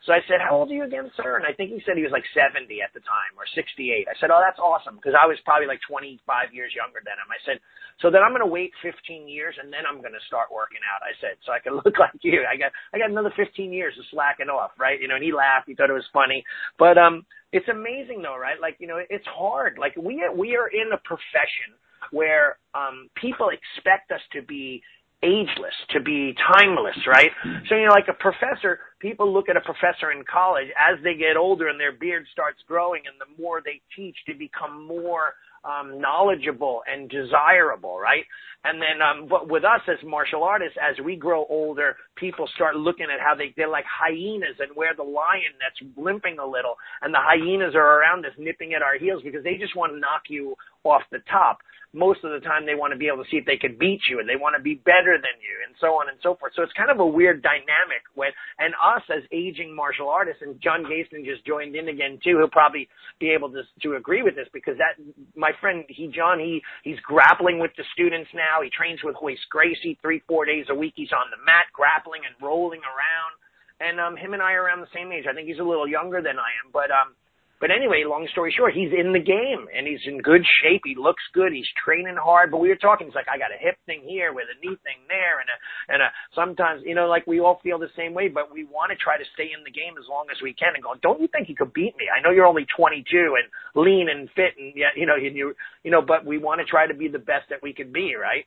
[0.06, 1.36] So I said, how old are you again, sir?
[1.36, 4.06] And I think he said he was like 70 at the time or 68.
[4.06, 6.22] I said, oh, that's awesome because I was probably like 25
[6.54, 7.28] years younger than him.
[7.30, 7.58] I said,
[7.98, 10.82] so then I'm going to wait 15 years and then I'm going to start working
[10.86, 11.02] out.
[11.02, 12.46] I said, so I can look like you.
[12.46, 15.00] I got, I got another 15 years of slacking off, right?
[15.00, 15.66] You know, and he laughed.
[15.66, 16.44] He thought it was funny,
[16.78, 18.60] but, um, it's amazing though, right?
[18.60, 19.78] Like, you know, it's hard.
[19.80, 21.72] Like we, we are in a profession
[22.12, 24.82] where, um, people expect us to be
[25.22, 27.30] ageless, to be timeless, right?
[27.68, 31.14] So, you know, like a professor, people look at a professor in college as they
[31.14, 35.34] get older and their beard starts growing and the more they teach to become more
[35.64, 38.24] um, knowledgeable and desirable, right?
[38.64, 42.76] And then, um, but with us as martial artists, as we grow older, people start
[42.76, 46.76] looking at how they, they're like hyenas and we're the lion that's limping a little
[47.02, 49.98] and the hyenas are around us nipping at our heels because they just want to
[49.98, 50.54] knock you
[50.84, 51.58] off the top
[51.94, 54.00] most of the time they want to be able to see if they can beat
[54.10, 56.52] you and they want to be better than you and so on and so forth.
[56.54, 60.60] So it's kind of a weird dynamic when, and us as aging martial artists and
[60.60, 64.36] John Gaston just joined in again too, he'll probably be able to, to agree with
[64.36, 65.00] this because that,
[65.34, 68.60] my friend, he, John, he, he's grappling with the students now.
[68.60, 70.92] He trains with Royce Gracie three, four days a week.
[70.96, 73.32] He's on the mat grappling and rolling around.
[73.80, 75.26] And, um, him and I are around the same age.
[75.28, 77.14] I think he's a little younger than I am, but, um,
[77.60, 80.82] but anyway, long story short, he's in the game and he's in good shape.
[80.84, 81.50] He looks good.
[81.52, 82.52] He's training hard.
[82.52, 83.08] But we were talking.
[83.08, 85.56] He's like, I got a hip thing here with a knee thing there, and a
[85.92, 86.08] and a.
[86.38, 89.18] Sometimes, you know, like we all feel the same way, but we want to try
[89.18, 90.78] to stay in the game as long as we can.
[90.78, 92.06] And go, don't you think you could beat me?
[92.06, 95.90] I know you're only 22 and lean and fit, and yet, you know, you, you
[95.90, 98.46] know, but we want to try to be the best that we can be, right?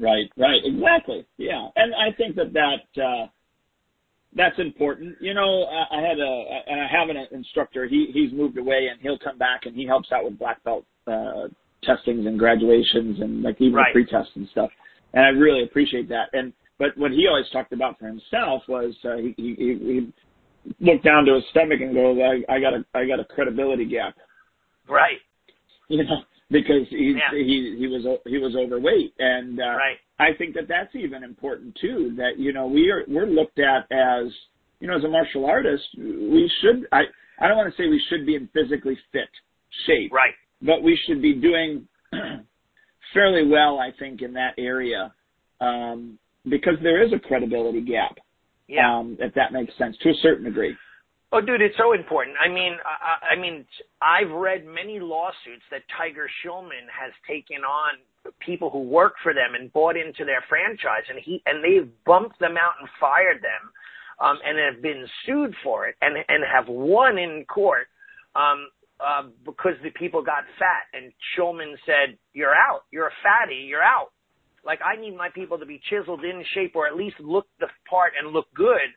[0.00, 1.26] Right, right, exactly.
[1.36, 3.02] Yeah, and I think that that.
[3.02, 3.26] uh
[4.36, 5.16] that's important.
[5.20, 7.88] You know, I, I had a, and I have an instructor.
[7.88, 10.84] He he's moved away, and he'll come back and he helps out with black belt
[11.08, 11.48] uh,
[11.82, 13.92] testings and graduations, and like even Right.
[13.92, 14.70] pre-test and stuff.
[15.14, 16.28] And I really appreciate that.
[16.32, 20.12] And but what he always talked about for himself was uh, he, he he
[20.78, 23.84] looked down to his stomach and goes, I, I got a I got a credibility
[23.84, 24.14] gap,
[24.88, 25.18] Right,
[25.88, 27.30] you know, because he Yeah.
[27.32, 31.76] he he was he was overweight, and uh, right, I think that that's even important
[31.80, 32.14] too.
[32.16, 34.32] That you know we are we're looked at as
[34.80, 37.02] you know as a martial artist, we should I
[37.38, 39.30] I don't want to say we should be in physically fit
[39.86, 40.34] shape, right.
[40.60, 41.86] but we should be doing
[43.14, 45.12] fairly well, I think, in that area
[45.60, 48.18] um, because there is a credibility gap.
[48.68, 48.98] Yeah.
[48.98, 50.76] Um, if that makes sense to a certain degree.
[51.32, 52.36] Oh, dude, it's so important.
[52.42, 53.64] I mean, I, I mean,
[54.02, 58.02] I've read many lawsuits that Tiger Schulmann has taken on
[58.40, 62.40] people who work for them and bought into their franchise, and he and they've bumped
[62.40, 63.70] them out and fired them,
[64.18, 67.86] um, and have been sued for it, and and have won in court,
[68.34, 68.66] um,
[68.98, 72.82] uh, because the people got fat, and Schulmann said, "You're out.
[72.90, 73.66] You're a fatty.
[73.70, 74.10] You're out."
[74.64, 77.68] Like I need my people to be chiseled in shape or at least look the
[77.88, 78.90] part and look good.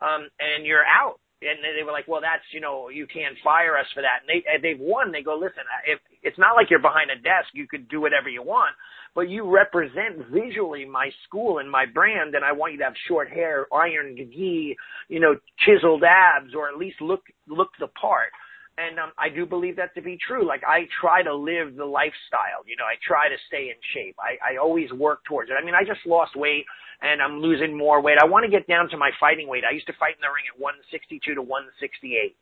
[0.00, 1.20] Um, and you're out.
[1.42, 4.20] And they were like, well, that's, you know, you can't fire us for that.
[4.20, 5.10] And they, they've won.
[5.10, 8.28] They go, listen, if it's not like you're behind a desk, you could do whatever
[8.28, 8.76] you want,
[9.14, 12.34] but you represent visually my school and my brand.
[12.34, 14.76] And I want you to have short hair, iron gi,
[15.08, 18.32] you know, chiseled abs, or at least look, look the part.
[18.80, 20.46] And um, I do believe that to be true.
[20.46, 22.64] Like I try to live the lifestyle.
[22.64, 24.16] You know, I try to stay in shape.
[24.16, 25.56] I, I always work towards it.
[25.60, 26.64] I mean, I just lost weight
[27.02, 28.16] and I'm losing more weight.
[28.20, 29.64] I want to get down to my fighting weight.
[29.68, 32.36] I used to fight in the ring at 162 to 168.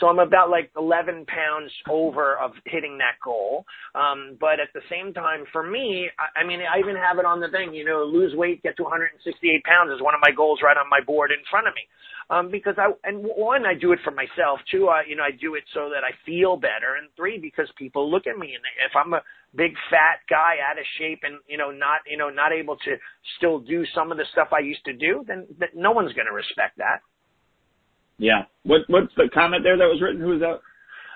[0.00, 3.64] So I'm about like 11 pounds over of hitting that goal.
[3.94, 7.24] Um, but at the same time, for me, I, I mean, I even have it
[7.24, 10.34] on the thing, you know, lose weight, get to 168 pounds is one of my
[10.34, 11.86] goals right on my board in front of me.
[12.30, 14.58] Um, because I, and one, I do it for myself.
[14.70, 16.96] Two, I, you know, I do it so that I feel better.
[16.98, 19.22] And three, because people look at me and if I'm a
[19.54, 22.96] big fat guy out of shape and, you know, not, you know, not able to
[23.36, 26.26] still do some of the stuff I used to do, then, then no one's going
[26.26, 27.04] to respect that.
[28.18, 28.44] Yeah.
[28.62, 30.20] What what's the comment there that was written?
[30.20, 30.60] Who is that?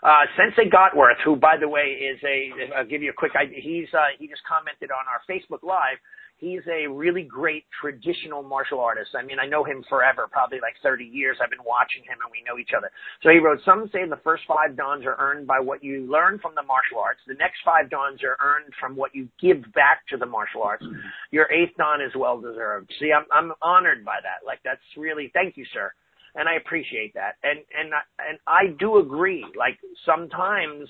[0.03, 3.59] Uh, Sensei Gotworth, who by the way is a, I'll give you a quick idea.
[3.61, 5.99] He's, uh, he just commented on our Facebook Live.
[6.39, 9.11] He's a really great traditional martial artist.
[9.19, 11.37] I mean, I know him forever, probably like 30 years.
[11.43, 12.93] I've been watching him and we know each other.
[13.25, 16.39] So he wrote, some say the first five dans are earned by what you learn
[16.39, 17.19] from the martial arts.
[17.27, 20.87] The next five dans are earned from what you give back to the martial arts.
[21.33, 22.95] Your eighth dan is well deserved.
[23.01, 24.47] See, I'm, I'm honored by that.
[24.47, 25.91] Like that's really, thank you, sir
[26.38, 27.35] and I appreciate that.
[27.42, 29.44] And and and I do agree.
[29.57, 30.88] Like sometimes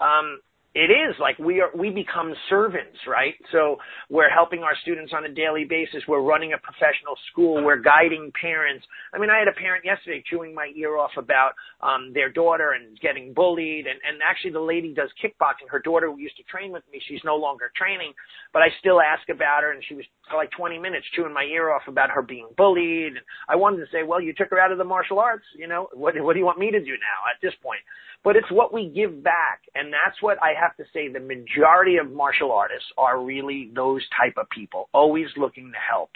[0.00, 0.40] um
[0.74, 3.34] it is like we are we become servants right?
[3.50, 3.78] So
[4.08, 6.06] we're helping our students on a daily basis.
[6.06, 7.64] We're running a professional school.
[7.64, 8.86] We're guiding parents.
[9.12, 11.52] I mean i had a parent yesterday chewing my ear off about
[11.82, 13.86] um their daughter and getting bullied.
[13.86, 15.66] And and actually the lady does kickboxing.
[15.68, 18.12] Her daughter who used to train with me she's no longer training
[18.52, 19.72] but i still ask about her.
[19.72, 23.18] And she was for like 20 minutes chewing my ear off about her being bullied.
[23.18, 25.66] And i wanted to say well you took her out of the martial arts you
[25.66, 25.88] know.
[25.94, 27.82] What what do you want me to do now at this point
[28.22, 29.62] but it's what we give back.
[29.74, 31.08] And that's what I have to say.
[31.08, 36.10] The majority of martial artists are really those type of people, always looking to help.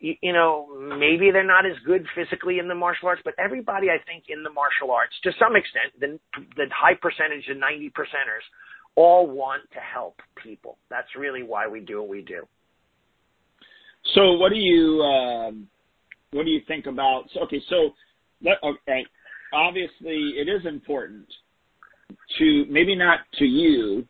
[0.00, 0.66] You, you know,
[0.98, 4.42] maybe they're not as good physically in the martial arts, but everybody I think in
[4.42, 6.18] the martial arts, to some extent, the,
[6.56, 8.44] the high percentage, the 90 percenters,
[8.94, 10.78] all want to help people.
[10.90, 12.46] That's really why we do what we do.
[14.14, 15.68] So what do you, um,
[16.32, 17.90] what do you think about, okay, so,
[18.42, 19.04] let, okay,
[19.52, 21.26] obviously it is important
[22.38, 24.06] to maybe not to you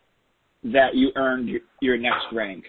[0.64, 1.50] that you earned
[1.80, 2.64] your, next rank.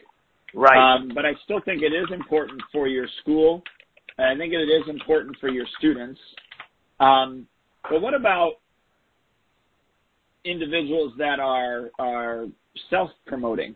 [0.53, 0.95] Right.
[0.95, 3.63] Um, but I still think it is important for your school.
[4.17, 6.19] I think it is important for your students.
[6.99, 7.47] Um,
[7.89, 8.53] but what about
[10.45, 12.45] individuals that are are
[12.89, 13.75] self promoting?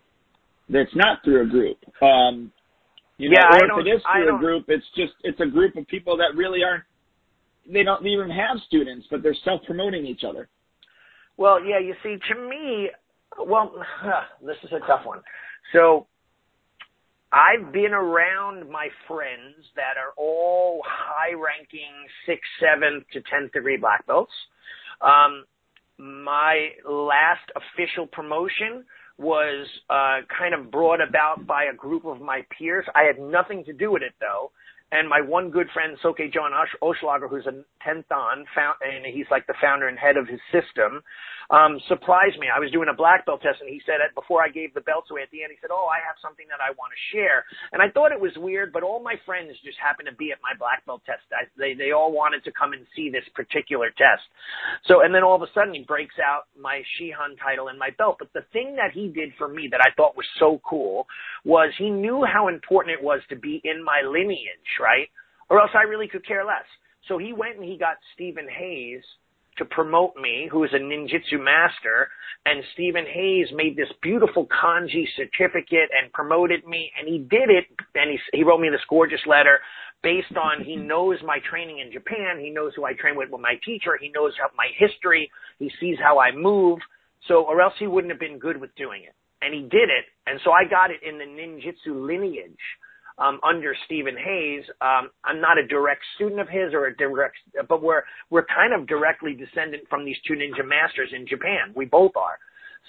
[0.69, 1.77] That's not through a group.
[2.01, 2.51] Um,
[3.17, 5.75] you know, yeah, or if it is through a group, it's just it's a group
[5.75, 6.83] of people that really aren't
[7.71, 10.49] they don't even have students, but they're self promoting each other.
[11.37, 12.89] Well, yeah, you see, to me,
[13.45, 13.73] well,
[14.45, 15.19] this is a tough one.
[15.73, 16.07] So
[17.31, 21.91] I've been around my friends that are all high ranking
[22.25, 24.31] sixth, seventh to tenth degree black belts.
[25.01, 25.45] Um,
[25.97, 28.85] my last official promotion
[29.17, 32.85] was uh, kind of brought about by a group of my peers.
[32.95, 34.51] I had nothing to do with it though.
[34.91, 39.27] And my one good friend, Soke John Oschlager, who's a 10th on, found, and he's
[39.29, 41.03] like the founder and head of his system,
[41.49, 42.47] um, surprised me.
[42.51, 44.83] I was doing a black belt test and he said it before I gave the
[44.83, 46.99] belts away at the end, he said, Oh, I have something that I want to
[47.15, 47.47] share.
[47.71, 50.43] And I thought it was weird, but all my friends just happened to be at
[50.43, 51.23] my black belt test.
[51.31, 54.27] I, they, they all wanted to come and see this particular test.
[54.87, 57.95] So, and then all of a sudden he breaks out my Shihan title and my
[57.95, 58.19] belt.
[58.19, 61.07] But the thing that he did for me that I thought was so cool
[61.47, 65.09] was he knew how important it was to be in my lineage, right?
[65.49, 66.65] Or else I really could care less.
[67.07, 69.03] So he went and he got Stephen Hayes
[69.57, 72.09] to promote me, who is a ninjutsu master,
[72.45, 77.65] and Stephen Hayes made this beautiful kanji certificate and promoted me, and he did it,
[77.95, 79.59] and he, he wrote me this gorgeous letter
[80.03, 83.41] based on he knows my training in Japan, he knows who I train with with
[83.41, 86.79] my teacher, he knows how, my history, he sees how I move,
[87.27, 89.15] so, or else he wouldn't have been good with doing it.
[89.41, 92.61] And he did it, and so I got it in the ninjutsu lineage
[93.17, 94.63] um, under Stephen Hayes.
[94.81, 98.73] Um, I'm not a direct student of his or a direct, but we're we're kind
[98.73, 101.73] of directly descendant from these two ninja masters in Japan.
[101.75, 102.39] We both are.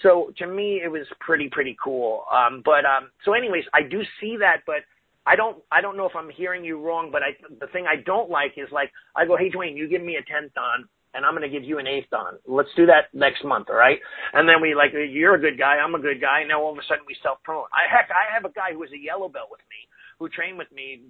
[0.03, 2.25] So to me, it was pretty pretty cool.
[2.31, 4.83] Um, but um, so, anyways, I do see that, but.
[5.27, 8.01] I don't I don't know if I'm hearing you wrong, but I the thing I
[8.01, 11.25] don't like is like I go, hey Duane, you give me a tenth on, and
[11.25, 12.39] I'm going to give you an eighth dan.
[12.47, 13.99] Let's do that next month, all right?
[14.33, 16.45] And then we like, you're a good guy, I'm a good guy.
[16.47, 17.67] Now all of a sudden we self promote.
[17.69, 19.88] I heck, I have a guy who was a yellow belt with me
[20.19, 21.01] who trained with me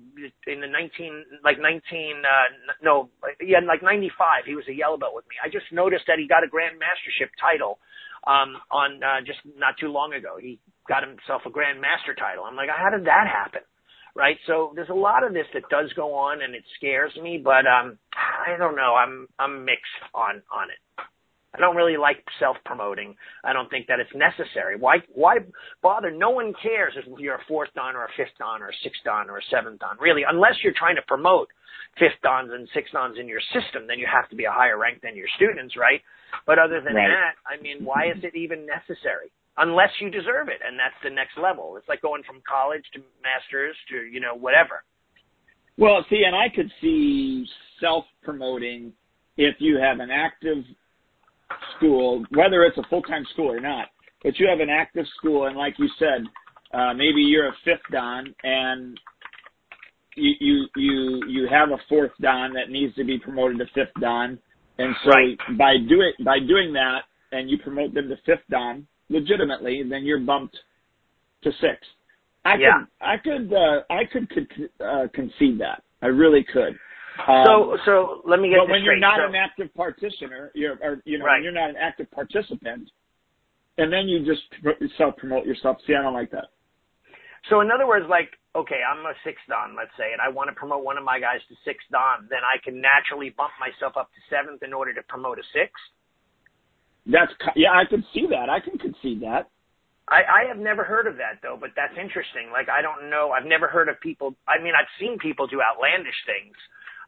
[0.45, 1.81] in the 19, like 19,
[2.21, 2.29] uh,
[2.83, 3.09] no,
[3.41, 4.45] yeah, like 95.
[4.45, 5.35] He was a yellow belt with me.
[5.43, 7.79] I just noticed that he got a Grand Mastership title,
[8.27, 10.37] um, on, uh, just not too long ago.
[10.39, 12.45] He got himself a Grand Master title.
[12.45, 13.61] I'm like, how did that happen?
[14.15, 14.37] Right.
[14.47, 17.65] So there's a lot of this that does go on and it scares me, but,
[17.65, 18.95] um, I don't know.
[18.95, 20.81] I'm, I'm mixed on, on it.
[21.53, 23.15] I don't really like self-promoting.
[23.43, 24.77] I don't think that it's necessary.
[24.77, 25.39] Why, why
[25.81, 26.11] bother?
[26.11, 29.01] No one cares if you're a fourth dan or a fifth dan or a sixth
[29.03, 31.49] dan or a seventh dan, really, unless you're trying to promote
[31.97, 34.77] fifth dans and sixth dans in your system, then you have to be a higher
[34.77, 36.01] rank than your students, right?
[36.45, 37.09] But other than right.
[37.09, 39.33] that, I mean, why is it even necessary?
[39.57, 41.75] Unless you deserve it, and that's the next level.
[41.77, 44.85] It's like going from college to masters to, you know, whatever.
[45.77, 47.45] Well, see, and I could see
[47.81, 48.93] self-promoting
[49.35, 50.63] if you have an active
[51.77, 53.87] school, whether it's a full-time school or not,
[54.23, 56.25] but you have an active school and like you said,
[56.73, 58.99] uh, maybe you're a fifth dan, and
[60.15, 63.93] you, you, you, you have a fourth dan that needs to be promoted to fifth
[63.99, 64.37] dan,
[64.77, 65.37] And so right.
[65.57, 70.19] by doing, by doing that and you promote them to fifth dan legitimately, then you're
[70.19, 70.57] bumped
[71.43, 71.89] to sixth.
[72.45, 72.69] I yeah.
[72.79, 75.83] could, I could, uh, I could, could uh, concede that.
[76.01, 76.77] I really could.
[77.27, 78.59] Um, so, so let me get.
[78.59, 78.83] But when straight.
[78.83, 81.43] you're not so, an active practitioner, you're, or, you know, right.
[81.43, 82.89] you're not an active participant,
[83.77, 84.43] and then you just
[84.97, 85.77] self promote yourself.
[85.85, 86.49] See, I don't like that.
[87.49, 90.49] So, in other words, like, okay, I'm a six dan, let's say, and I want
[90.49, 93.95] to promote one of my guys to six dan, then I can naturally bump myself
[93.95, 95.71] up to seventh in order to promote a six.
[97.05, 98.49] That's yeah, I can see that.
[98.49, 99.49] I can concede that.
[100.09, 102.49] I, I have never heard of that though, but that's interesting.
[102.51, 104.35] Like I don't know, I've never heard of people.
[104.49, 106.57] I mean, I've seen people do outlandish things,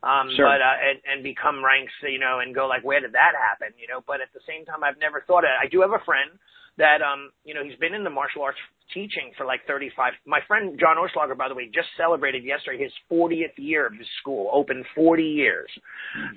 [0.04, 0.50] um, sure.
[0.50, 3.74] but uh, and, and become ranks, you know, and go like, where did that happen,
[3.78, 4.02] you know?
[4.06, 5.62] But at the same time, I've never thought of it.
[5.62, 6.34] I do have a friend
[6.78, 8.58] that, um, you know, he's been in the martial arts
[8.94, 10.14] teaching for like 35.
[10.26, 14.08] My friend John Oschlager, by the way, just celebrated yesterday his 40th year of his
[14.20, 15.70] school, open 40 years.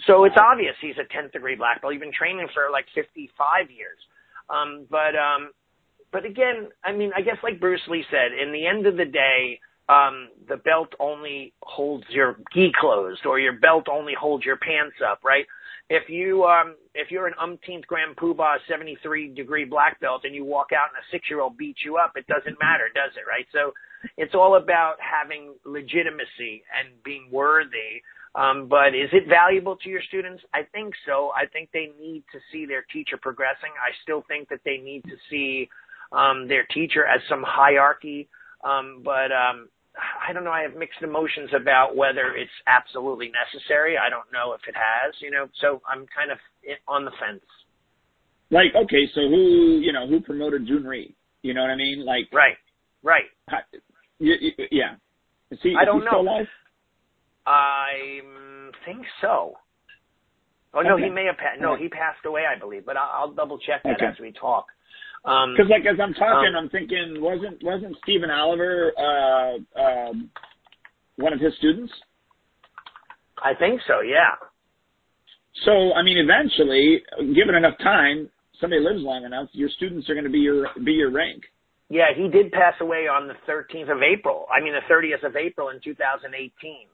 [0.07, 1.93] So it's obvious he's a 10th degree black belt.
[1.93, 3.99] He's been training for like 55 years.
[4.51, 5.51] Um, but, um,
[6.13, 9.07] but again, I mean, I guess like Bruce Lee said, in the end of the
[9.07, 14.57] day, um, the belt only holds your gi closed or your belt only holds your
[14.57, 15.45] pants up, right?
[15.91, 20.45] If you, um, if you're an umpteenth grand poobah 73 degree black belt and you
[20.45, 23.29] walk out and a six year old beats you up, it doesn't matter, does it,
[23.29, 23.47] right?
[23.53, 23.75] So
[24.17, 28.01] it's all about having legitimacy and being worthy.
[28.35, 30.43] Um, but is it valuable to your students?
[30.55, 31.31] I think so.
[31.37, 33.71] I think they need to see their teacher progressing.
[33.79, 35.69] I still think that they need to see,
[36.11, 38.29] um, their teacher as some hierarchy.
[38.65, 39.69] Um, but, um,
[40.27, 40.51] I don't know.
[40.51, 43.97] I have mixed emotions about whether it's absolutely necessary.
[43.99, 45.49] I don't know if it has, you know.
[45.61, 46.39] So I'm kind of
[46.89, 47.45] on the fence.
[48.51, 51.15] Like, okay, so who, you know, who promoted Jhoon Rhee?
[51.43, 52.05] You know what I mean?
[52.07, 52.57] Like, right,
[53.03, 53.25] right.
[54.19, 54.95] You, you, yeah.
[55.51, 56.21] Is he, I don't he know.
[56.21, 56.47] Alive?
[57.47, 58.21] I
[58.87, 59.57] think so.
[60.73, 61.61] Oh no, he may have passed.
[61.61, 62.87] No, he passed away, I believe.
[62.87, 64.07] But I'll, I'll double check that Okay.
[64.07, 64.67] as we talk.
[65.25, 70.31] Um, Because like as I'm talking, Um, I'm thinking, wasn't wasn't Stephen Oliver uh, um,
[71.17, 71.93] one of his students?
[73.43, 74.01] I think so.
[74.01, 74.37] Yeah.
[75.65, 77.03] So I mean, eventually,
[77.35, 78.29] given enough time,
[78.61, 81.43] somebody lives long enough, your students are going to be your be your rank.
[81.91, 84.47] Yeah, he did pass away on the 13th of April.
[84.51, 86.87] I mean, the 30th of April in 2018.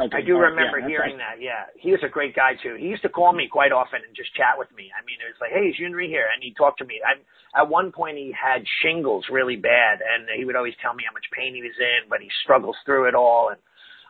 [0.00, 0.18] Okay.
[0.18, 1.36] I do right, remember yeah, hearing right.
[1.36, 1.42] that.
[1.42, 2.80] Yeah, he was a great guy too.
[2.80, 4.88] He used to call me quite often and just chat with me.
[4.88, 7.00] I mean, it was like, "Hey, is Jhoon Rhee here?" And he'd talk to me.
[7.04, 7.20] I,
[7.60, 11.12] at one point, he had shingles really bad, and he would always tell me how
[11.12, 13.52] much pain he was in, but he struggles through it all.
[13.52, 13.60] And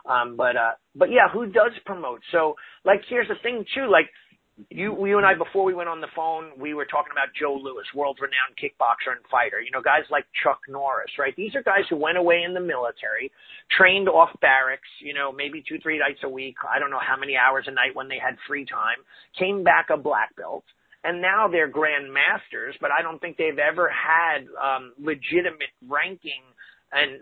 [0.07, 2.23] um, but uh, but yeah, who does promote?
[2.31, 3.91] So like, here's the thing too.
[3.91, 4.07] Like,
[4.71, 7.55] you, you and I, before we went on the phone, we were talking about Joe
[7.55, 9.61] Lewis, world-renowned kickboxer and fighter.
[9.61, 11.35] You know, guys like Chuck Norris, right?
[11.37, 13.33] These are guys who went away in the military,
[13.71, 16.57] trained off barracks, you know, maybe two, three nights a week.
[16.69, 18.99] I don't know how many hours a night when they had free time,
[19.39, 20.65] came back a black belt.
[21.05, 26.43] And now they're grand masters, but I don't think they've ever had um, legitimate ranking
[26.93, 27.19] and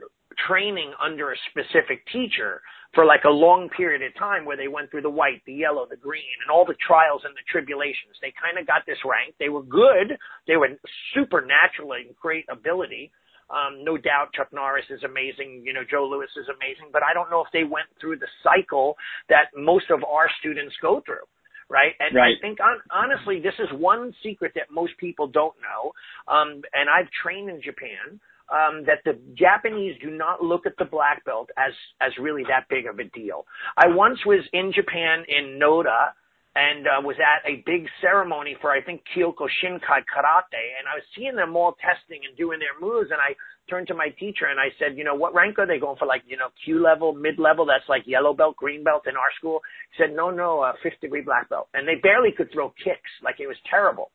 [0.46, 2.60] training under a specific teacher
[2.94, 5.86] for like a long period of time where they went through the white, the yellow,
[5.88, 8.18] the green, and all the trials and the tribulations.
[8.20, 9.34] They kind of got this rank.
[9.38, 10.18] They were good.
[10.46, 10.68] They were
[11.14, 13.10] supernatural supernaturally great ability.
[13.50, 15.62] Um, no doubt Chuck Norris is amazing.
[15.64, 18.30] You know, Joe Lewis is amazing, but I don't know if they went through the
[18.42, 18.96] cycle
[19.28, 21.26] that most of our students go through.
[21.68, 21.94] Right.
[22.00, 22.34] And Right.
[22.36, 25.92] I think on, honestly, this is one secret that most people don't know.
[26.26, 28.18] Um, and I've trained in Japan
[28.50, 32.66] um, that the Japanese do not look at the black belt as as really that
[32.68, 33.46] big of a deal.
[33.76, 36.12] I once was in Japan in Noda,
[36.54, 41.04] and uh, was at a big ceremony for I think Kyokushinkai Karate, and I was
[41.16, 43.36] seeing them all testing and doing their moves, and I
[43.68, 46.06] turned to my teacher and I said, you know, what rank are they going for?
[46.06, 49.30] Like, you know, kyu level, mid level, that's like yellow belt, green belt in our
[49.38, 49.60] school.
[49.92, 53.10] He said, no, no, uh, fifth degree black belt, and they barely could throw kicks,
[53.22, 54.10] like it was terrible.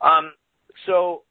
[0.00, 0.32] Um,
[0.86, 1.22] so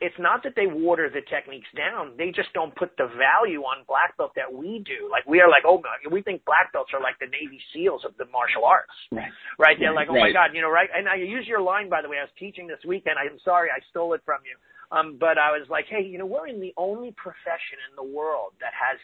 [0.00, 2.14] it's not that they water the techniques down.
[2.16, 5.10] They just don't put the value on black belt that we do.
[5.10, 8.14] Like we are like, oh, we think black belts are like the Navy SEALs of
[8.14, 8.94] the martial arts.
[9.10, 9.34] Right.
[9.58, 9.76] Right.
[9.78, 10.30] They're like, oh right.
[10.30, 10.88] my God, you know, right.
[10.94, 13.18] And I use your line, by the way, I was teaching this weekend.
[13.18, 14.54] I'm sorry I stole it from you.
[14.94, 18.04] Um, but I was like, hey, you know, we're in the only profession in the
[18.04, 19.00] world that has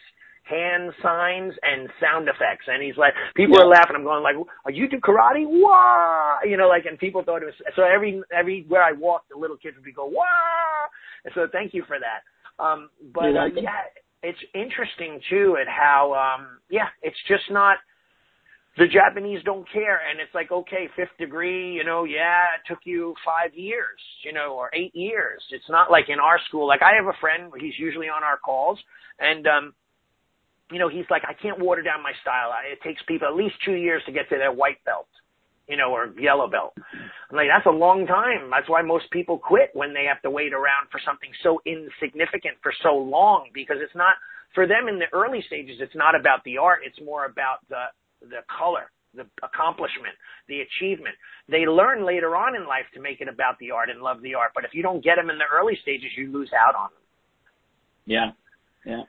[0.49, 2.65] hand signs and sound effects.
[2.67, 3.65] And he's like, people yeah.
[3.65, 3.95] are laughing.
[3.95, 4.35] I'm going like,
[4.65, 5.45] are you do karate?
[5.45, 6.39] Wah!
[6.43, 9.57] You know, like, and people thought it was, so every, everywhere I walked, the little
[9.57, 10.25] kids would be go, wah!
[11.23, 12.25] And so thank you for that.
[12.63, 13.85] Um, but, uh, yeah,
[14.23, 17.77] it's interesting too at how, um, yeah, it's just not,
[18.77, 19.99] the Japanese don't care.
[20.09, 24.33] And it's like, okay, fifth degree, you know, yeah, it took you five years, you
[24.33, 25.43] know, or eight years.
[25.51, 26.67] It's not like in our school.
[26.67, 28.79] Like I have a friend, he's usually on our calls
[29.19, 29.73] and, um,
[30.71, 32.53] you know, he's like, I can't water down my style.
[32.71, 35.07] It takes people at least two years to get to their white belt,
[35.67, 36.73] you know, or yellow belt.
[36.77, 38.49] I'm like, that's a long time.
[38.51, 42.57] That's why most people quit when they have to wait around for something so insignificant
[42.61, 44.13] for so long because it's not,
[44.53, 46.79] for them in the early stages, it's not about the art.
[46.85, 47.89] It's more about the,
[48.21, 50.13] the color, the accomplishment,
[50.47, 51.15] the achievement.
[51.47, 54.35] They learn later on in life to make it about the art and love the
[54.35, 54.51] art.
[54.53, 57.01] But if you don't get them in the early stages, you lose out on them.
[58.05, 58.31] Yeah.
[58.85, 59.03] Yeah.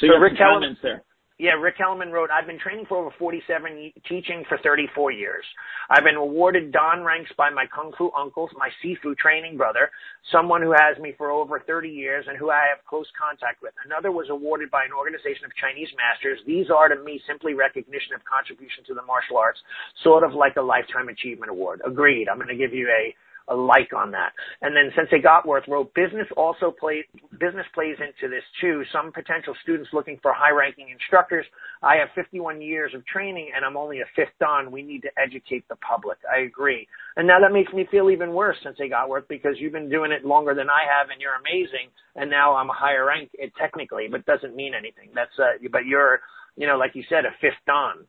[0.00, 1.02] So, so Rick Kellerman, there.
[1.38, 5.44] Yeah, Rick Kellerman wrote, I've been training for over 47, teaching for 34 years.
[5.88, 9.88] I've been awarded Dan ranks by my Kung Fu uncles, my Sifu training brother,
[10.32, 13.72] someone who has me for over 30 years and who I have close contact with.
[13.86, 16.42] Another was awarded by an organization of Chinese masters.
[16.44, 19.62] These are to me simply recognition of contribution to the martial arts,
[20.02, 21.82] sort of like a lifetime achievement award.
[21.86, 22.26] Agreed.
[22.26, 23.14] I'm going to give you a
[23.48, 24.32] a like on that.
[24.62, 27.04] And then Sensei Gotworth wrote, business also plays,
[27.38, 28.82] business plays into this too.
[28.92, 31.46] Some potential students looking for high ranking instructors.
[31.82, 34.70] I have 51 years of training and I'm only a fifth dan.
[34.70, 36.18] We need to educate the public.
[36.30, 36.86] I agree.
[37.16, 40.24] And now that makes me feel even worse, Sensei Gotworth, because you've been doing it
[40.24, 41.90] longer than I have and you're amazing.
[42.16, 45.10] And now I'm a higher rank eh, technically, but doesn't mean anything.
[45.14, 46.20] That's, uh, but you're,
[46.56, 48.04] you know, like you said, a fifth dan.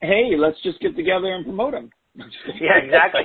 [0.00, 1.90] Hey, let's just get together and promote them.
[2.60, 3.22] yeah, exactly.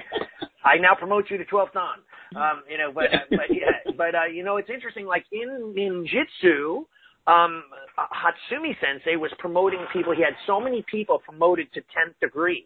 [0.63, 2.01] I now promote you to 12th Dan.
[2.35, 5.73] Um, you know, but, uh, but yeah, but, uh, you know, it's interesting, like in
[5.75, 6.85] ninjutsu,
[7.27, 7.63] um,
[7.97, 10.13] Hatsumi sensei was promoting people.
[10.15, 12.65] He had so many people promoted to 10th degree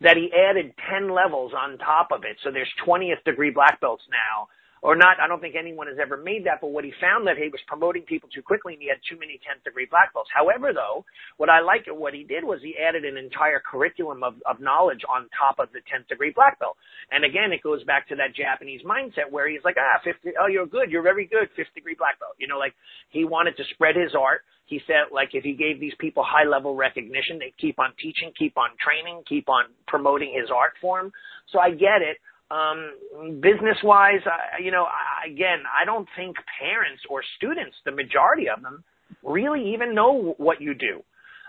[0.00, 2.36] that he added 10 levels on top of it.
[2.42, 4.48] So there's 20th degree black belts now
[4.82, 5.20] or not.
[5.20, 7.60] I don't think anyone has ever made that, but what he found that he was
[7.66, 10.30] promoting people too quickly and he had too many 10th degree black belts.
[10.32, 11.04] However, though,
[11.36, 15.02] what I like what he did was he added an entire curriculum of, of knowledge
[15.08, 16.76] on top of the 10th degree black belt.
[17.10, 20.48] And again, it goes back to that Japanese mindset where he's like, ah, 50, oh,
[20.48, 20.90] you're good.
[20.90, 21.48] You're very good.
[21.58, 22.36] 5th degree black belt.
[22.38, 22.74] You know, like
[23.10, 24.42] he wanted to spread his art.
[24.66, 28.30] He said, like, if he gave these people high level recognition, they'd keep on teaching,
[28.38, 31.10] keep on training, keep on promoting his art form.
[31.50, 32.18] So I get it.
[32.50, 34.86] Um, business wise, uh, you know,
[35.24, 38.82] again, I don't think parents or students, the majority of them,
[39.22, 41.02] really even know what you do.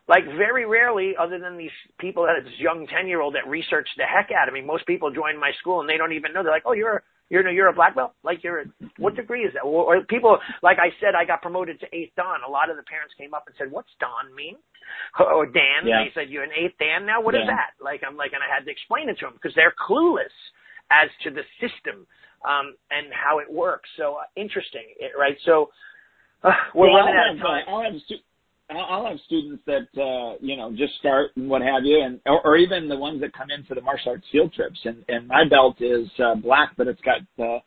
[0.07, 3.87] Like very rarely, other than these people that this young ten year old that research
[3.97, 6.43] the heck out of me, most people join my school and they don't even know.
[6.43, 8.13] They're like, oh, you're a, you're a, you're a black belt.
[8.21, 8.65] Like you're a,
[8.97, 9.61] what degree is that?
[9.61, 12.45] Or, or people, like I said, I got promoted to eighth dan.
[12.45, 14.57] A lot of the parents came up and said, what's dan mean?
[15.17, 16.03] Or Dan, yeah.
[16.03, 17.21] they said, you're an eighth dan now.
[17.21, 17.41] What yeah.
[17.41, 17.73] is that?
[17.81, 20.33] Like I'm like, and I had to explain it to them because they're clueless
[20.91, 22.05] as to the system
[22.45, 23.89] um, and how it works.
[23.97, 24.83] So uh, interesting,
[25.17, 25.37] right?
[25.45, 25.69] So
[26.43, 27.63] uh, we're well, running out of time.
[27.67, 28.25] I'll have, stu-
[28.69, 32.41] I'll have students that uh, you know just start and what have you, and or,
[32.45, 34.79] or even the ones that come in for the martial arts field trips.
[34.85, 37.59] And and my belt is uh, black, but it's got uh,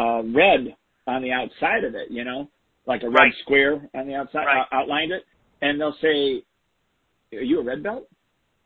[0.00, 0.74] uh, red
[1.06, 2.10] on the outside of it.
[2.10, 2.48] You know,
[2.86, 3.34] like a red right.
[3.42, 4.66] square on the outside right.
[4.72, 5.24] uh, outlined it.
[5.62, 6.42] And they'll say,
[7.36, 8.08] "Are you a red belt?"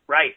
[0.07, 0.33] Right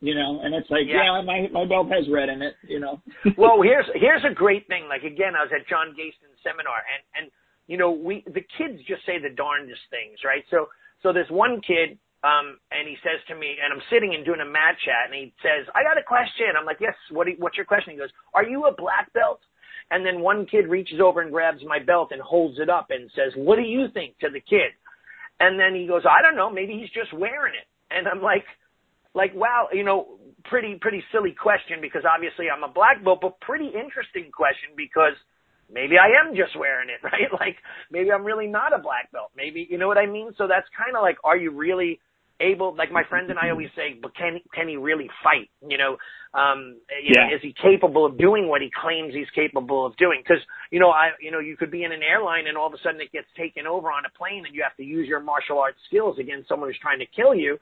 [0.00, 2.80] you know, and it's like, yeah, yeah my my belt has red in it, you
[2.80, 3.00] know.
[3.38, 4.86] well, here's here's a great thing.
[4.88, 7.24] Like again, I was at John Gaston's seminar, and and
[7.66, 10.44] you know, we the kids just say the darndest things, right?
[10.50, 10.68] So
[11.02, 14.40] so there's one kid, um, and he says to me, and I'm sitting and doing
[14.40, 16.56] a mat chat, and he says, I got a question.
[16.56, 17.92] I'm like, yes, what you, what's your question?
[17.92, 19.40] He goes, Are you a black belt?
[19.90, 23.10] And then one kid reaches over and grabs my belt and holds it up and
[23.14, 24.72] says, What do you think to the kid?
[25.40, 27.68] And then he goes, I don't know, maybe he's just wearing it.
[27.90, 28.44] And I'm like,
[29.14, 33.40] like, wow, you know, pretty, pretty silly question because obviously I'm a black belt, but
[33.40, 35.14] pretty interesting question because
[35.72, 37.30] maybe I am just wearing it, right?
[37.32, 37.56] Like
[37.90, 39.30] maybe I'm really not a black belt.
[39.36, 40.32] Maybe, you know what I mean?
[40.38, 42.00] So that's kind of like, are you really
[42.40, 45.50] able like my friends and I always say, but can can he really fight?
[45.66, 45.96] You know,
[46.34, 47.28] um, you Yeah.
[47.28, 50.20] know, is he capable of doing what he claims he's capable of doing?
[50.22, 52.74] Because you know, I you know, you could be in an airline and all of
[52.74, 55.20] a sudden it gets taken over on a plane and you have to use your
[55.20, 57.58] martial arts skills against someone who's trying to kill you.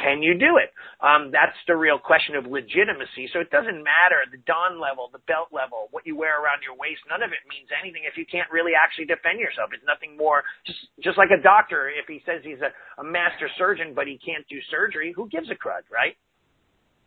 [0.00, 0.72] Can you do it?
[1.04, 3.28] Um, that's the real question of legitimacy.
[3.32, 6.72] So it doesn't matter the dan level, the belt level, what you wear around your
[6.72, 7.04] waist.
[7.04, 9.76] None of it means anything if you can't really actually defend yourself.
[9.76, 10.40] It's nothing more.
[10.64, 14.16] Just just like a doctor, if he says he's a, a master surgeon but he
[14.24, 16.16] can't do surgery, who gives a crud, right?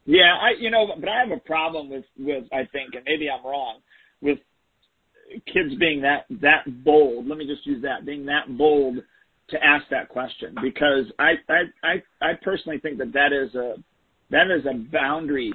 [0.06, 3.26] Yeah, I you know, but I have a problem with with I think, and maybe
[3.26, 3.82] I'm wrong,
[4.22, 4.38] with
[5.50, 7.26] kids being that that bold.
[7.26, 9.02] Let me just use that being that bold
[9.50, 13.76] to ask that question because I I I, I personally think that that is a
[14.30, 15.52] that is a boundary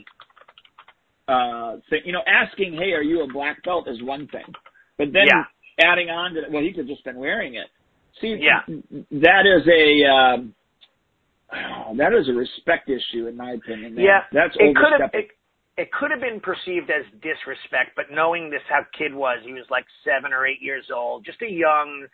[1.26, 2.00] uh thing.
[2.04, 4.46] You know, asking, "Hey, are you a black belt?" is one thing,
[4.96, 5.44] but then Yeah.
[5.80, 7.68] adding on to that, well, he could just been wearing it.
[8.20, 8.62] See, Yeah.
[9.10, 10.54] that is a um,
[11.96, 13.94] that is a respect issue in my opinion.
[13.94, 14.04] man.
[14.04, 15.30] Yeah, that's it could have it,
[15.76, 19.64] it could have been perceived as disrespect, but knowing this how kid was, he was
[19.70, 22.06] like seven or eight years old, just a young,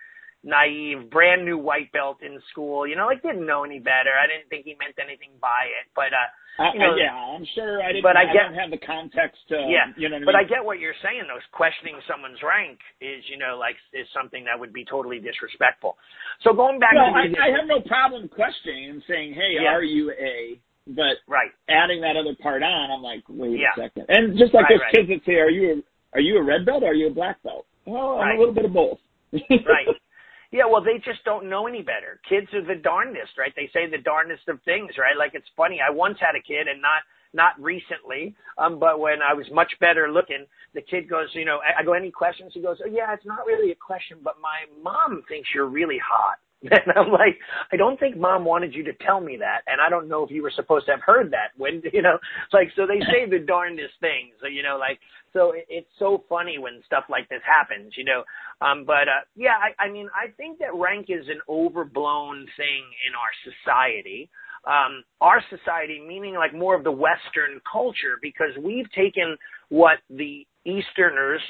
[0.44, 2.86] naive, brand new white belt in school.
[2.86, 4.12] You know, like didn't know any better.
[4.12, 7.46] I didn't think he meant anything by it, but uh, you know, I, yeah, I'm
[7.56, 8.04] sure I didn't.
[8.04, 9.56] but I I don't have the context to.
[9.66, 10.20] yeah, you know.
[10.22, 11.24] What but I I get what you're saying.
[11.26, 11.40] though.
[11.50, 15.96] questioning someone's rank is, you know, like is something that would be totally disrespectful.
[16.44, 19.58] So going back Well, to I, the, I have no problem questioning and saying, "Hey,
[19.58, 19.72] Yeah.
[19.72, 23.72] are you a?" But right, adding that other part on, I'm like, wait Yeah.
[23.72, 24.04] a second.
[24.12, 24.94] And just like Right, those right.
[24.94, 27.10] kids that say, "Are you a, are you a red belt or are you a
[27.10, 28.36] black belt?" Well, I'm Right.
[28.36, 29.00] a little bit of both.
[29.32, 29.88] right.
[30.54, 32.20] Yeah, well, they just don't know any better.
[32.28, 33.52] Kids are the darndest, right?
[33.56, 35.18] They say the darndest of things, right?
[35.18, 35.80] Like it's funny.
[35.82, 37.02] I once had a kid, and not
[37.34, 41.58] not recently, um, but when I was much better looking, the kid goes, you know,
[41.58, 42.52] I, I go, any questions?
[42.54, 45.98] He goes, oh yeah, it's not really a question, but my mom thinks you're really
[45.98, 46.38] hot.
[46.70, 47.38] And I'm like,
[47.72, 50.30] I don't think mom wanted you to tell me that, and I don't know if
[50.30, 51.52] you were supposed to have heard that.
[51.56, 54.98] When you know, it's like so they say the darndest things, so, you know, like
[55.32, 58.24] so it, it's so funny when stuff like this happens, you know.
[58.60, 62.82] Um, but uh, yeah, I, I mean, I think that rank is an overblown thing
[63.06, 64.30] in our society.
[64.66, 69.36] Um, our society, meaning like more of the Western culture, because we've taken
[69.68, 71.42] what the Easterners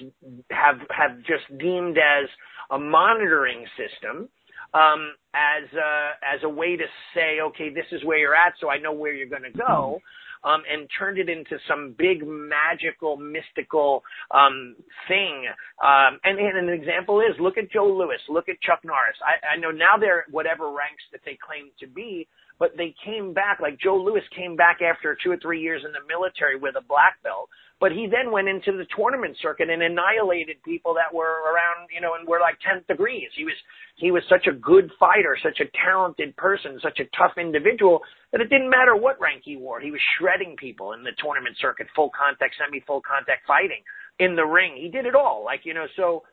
[0.50, 2.28] have have just deemed as
[2.72, 4.28] a monitoring system
[4.74, 8.68] um, as a, as a way to say, okay, this is where you're at, so
[8.68, 10.00] I know where you're going to go,
[10.44, 14.76] um, and turned it into some big magical, mystical um,
[15.08, 15.46] thing.
[15.82, 19.16] Um, and, and an example is look at Joe Lewis, look at Chuck Norris.
[19.24, 22.28] I, I know now they're whatever ranks that they claim to be,
[22.64, 25.92] but they came back like Joe Lewis came back after two or three years in
[25.92, 27.52] the military with a black belt.
[27.76, 32.00] But he then went into the tournament circuit and annihilated people that were around, you
[32.00, 33.28] know, and were like 10th degrees.
[33.36, 33.52] He was,
[34.00, 38.00] he was such a good fighter, such a talented person, such a tough individual
[38.32, 39.76] that it didn't matter what rank he wore.
[39.84, 43.84] He was shredding people in the tournament circuit, full contact, semi full contact fighting
[44.16, 44.80] in the ring.
[44.80, 45.44] He did it all.
[45.44, 46.24] Like, you know, so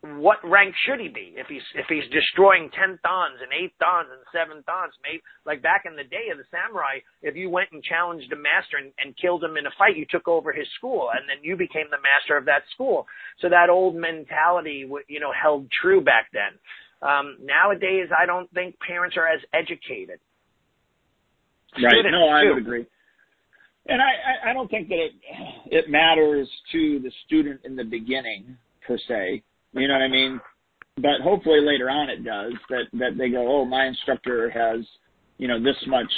[0.00, 4.06] what rank should he be if he's if he's destroying ten dans and eight dans
[4.06, 4.94] and seven dans?
[5.02, 8.36] Maybe like back in the day of the samurai, if you went and challenged a
[8.36, 11.42] master and, and killed him in a fight, you took over his school, and then
[11.42, 13.06] you became the master of that school.
[13.42, 16.54] So that old mentality, you know, held true back then.
[17.02, 20.18] Um, nowadays, I don't think parents are as educated.
[21.74, 21.90] Right.
[21.90, 22.54] Students, No, I too.
[22.54, 22.86] would agree.
[23.86, 25.12] And I, I, I don't think that it
[25.70, 29.42] it matters to the student in the beginning per se.
[29.78, 30.40] You know what I mean?
[30.96, 34.84] But hopefully later on it does that that they go, oh, my instructor has
[35.38, 36.10] you know this much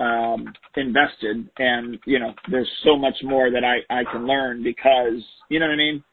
[0.00, 5.22] um, invested, and you know there's so much more that I I can learn because
[5.48, 6.04] you know what I mean.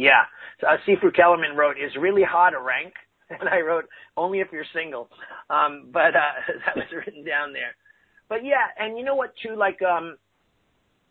[0.00, 0.24] Yeah.
[0.60, 2.94] So, uh, Sifu Kellerman wrote, is really hard to rank.
[3.30, 3.84] And I wrote,
[4.16, 5.08] only if you're single.
[5.50, 6.34] Um, but, uh,
[6.66, 7.76] that was written down there.
[8.28, 10.16] But yeah, and you know what too, like, um,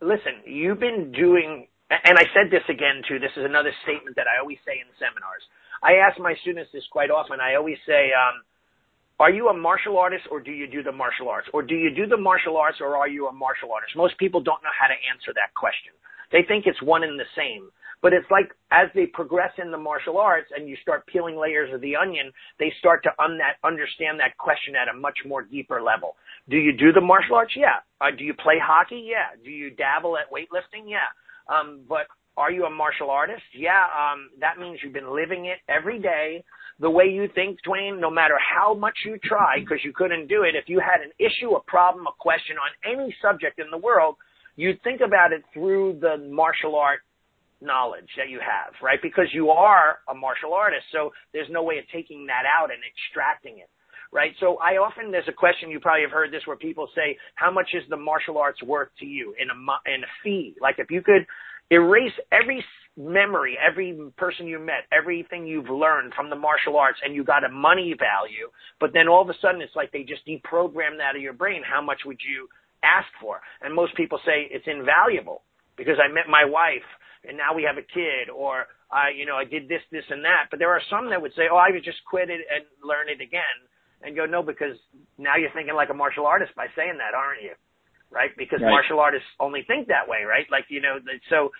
[0.02, 4.30] listen, you've been doing, and I said this again too, this is another statement that
[4.30, 5.42] I always say in seminars.
[5.82, 7.40] I ask my students this quite often.
[7.40, 8.46] I always say, um,
[9.18, 11.48] are you a martial artist or do you do the martial arts?
[11.52, 13.96] Or do you do the martial arts or are you a martial artist?
[13.96, 15.92] Most people don't know how to answer that question.
[16.32, 17.68] They think it's one and the same.
[18.02, 21.72] But it's like as they progress in the martial arts and you start peeling layers
[21.74, 25.42] of the onion, they start to un- that, understand that question at a much more
[25.42, 26.16] deeper level.
[26.48, 27.52] Do you do the martial arts?
[27.54, 27.84] Yeah.
[28.00, 29.04] Uh, do you play hockey?
[29.04, 29.36] Yeah.
[29.44, 30.88] Do you dabble at weightlifting?
[30.88, 31.12] Yeah.
[31.50, 33.42] Um, but are you a martial artist?
[33.54, 33.84] Yeah.
[33.84, 36.44] Um, that means you've been living it every day
[36.80, 40.42] the way you think, Duane, no matter how much you try, because you couldn't do
[40.44, 43.76] it, if you had an issue, a problem, a question on any subject in the
[43.76, 44.16] world,
[44.56, 47.00] you'd think about it through the martial art
[47.60, 48.98] knowledge that you have, right?
[49.02, 52.80] Because you are a martial artist, so there's no way of taking that out and
[52.80, 53.68] extracting it,
[54.12, 54.32] right?
[54.40, 57.50] So I often there's a question you probably have heard this where people say, "How
[57.50, 60.90] much is the martial arts worth to you in a in a fee?" Like if
[60.90, 61.26] you could
[61.70, 62.64] erase every
[62.96, 67.44] memory, every person you met, everything you've learned from the martial arts, and you got
[67.44, 68.50] a money value,
[68.80, 71.62] but then all of a sudden it's like they just deprogram that of your brain.
[71.62, 72.48] How much would you
[72.82, 73.40] ask for?
[73.62, 75.42] And most people say it's invaluable
[75.76, 76.86] because I met my wife
[77.24, 80.24] and now we have a kid, or I, you know, I did this, this, and
[80.24, 80.48] that.
[80.50, 83.08] But there are some that would say, "Oh, I would just quit it and learn
[83.08, 83.56] it again,"
[84.02, 84.76] and go, "No," because
[85.18, 87.52] now you're thinking like a martial artist by saying that, aren't you?
[88.10, 88.30] Right?
[88.36, 88.70] Because right.
[88.70, 90.46] martial artists only think that way, right?
[90.50, 90.98] Like you know,
[91.28, 91.50] so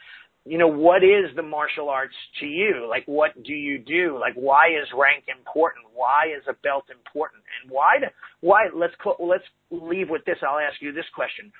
[0.46, 2.86] you know, what is the martial arts to you?
[2.88, 4.16] Like, what do you do?
[4.18, 5.84] Like, why is rank important?
[5.94, 7.42] Why is a belt important?
[7.62, 7.98] And why?
[8.00, 8.06] Do,
[8.40, 8.68] why?
[8.74, 10.36] Let's let's leave with this.
[10.42, 11.52] I'll ask you this question: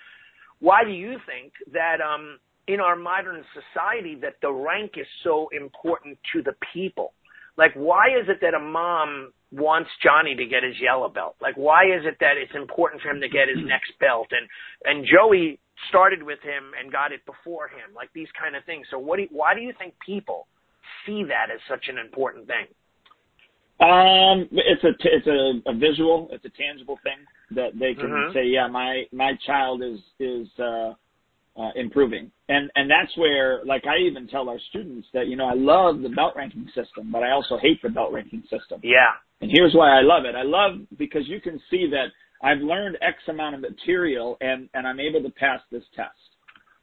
[0.61, 5.51] Why do you think that um, in our modern society that the rank is so
[5.53, 7.12] important to the people?
[7.59, 11.36] Like, why is it that a mom wants Johnny to get his yellow belt?
[11.40, 14.28] Like, why is it that it's important for him to get his next belt?
[14.30, 14.46] And
[14.84, 18.86] and Joey started with him and got it before him, like these kind of things.
[18.90, 20.46] So, what do you, why do you think people
[21.07, 22.66] see that as such an important thing?
[23.80, 27.24] Um, it's a it's a, a visual, it's a tangible thing
[27.57, 28.32] that they can mm-hmm.
[28.34, 30.92] say, yeah, my my child is is uh,
[31.57, 32.30] uh, improving.
[32.48, 36.03] And and that's where, like, I even tell our students that you know I love
[36.03, 38.80] the belt ranking system, but I also hate the belt ranking system.
[38.82, 39.16] Yeah.
[39.41, 40.34] And here's why I love it.
[40.34, 42.07] I love because you can see that
[42.43, 46.11] I've learned X amount of material and and I'm able to pass this test.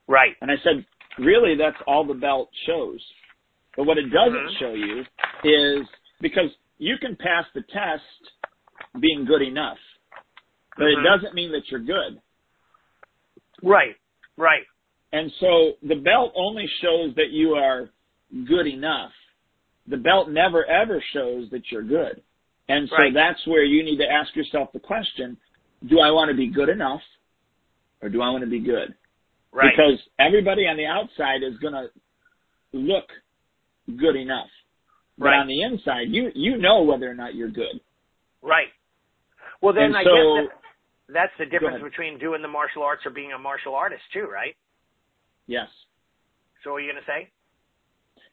[0.08, 0.36] Right.
[0.41, 0.86] And I said,
[1.20, 2.99] really, that's all the belt shows.
[3.76, 4.60] But what it doesn't mm-hmm.
[4.60, 5.01] show you
[5.43, 5.88] is
[6.22, 9.78] because you can pass the test being good enough,
[10.78, 11.05] but mm-hmm.
[11.05, 12.22] it doesn't mean that you're good.
[13.62, 13.95] Right.
[14.38, 14.64] Right.
[15.14, 17.89] And so the belt only shows that you are
[18.32, 19.12] good enough.
[19.88, 22.22] The belt never ever shows that you're good.
[22.70, 23.13] And so right.
[23.13, 25.38] that's where you need to ask yourself the question,
[25.88, 27.01] do I want to be good enough
[28.01, 28.93] or do I want to be good?
[29.51, 29.72] Right.
[29.76, 31.88] Because everybody on the outside is going to
[32.74, 33.05] look
[33.97, 34.49] good enough.
[35.18, 35.39] But right.
[35.39, 37.82] on the inside, you you know whether or not you're good.
[38.43, 38.68] Right.
[39.61, 40.53] Well, then and I so, guess
[41.07, 44.28] that, that's the difference between doing the martial arts or being a martial artist too,
[44.32, 44.55] right?
[45.47, 45.68] Yes.
[46.63, 47.32] So what are you going to say?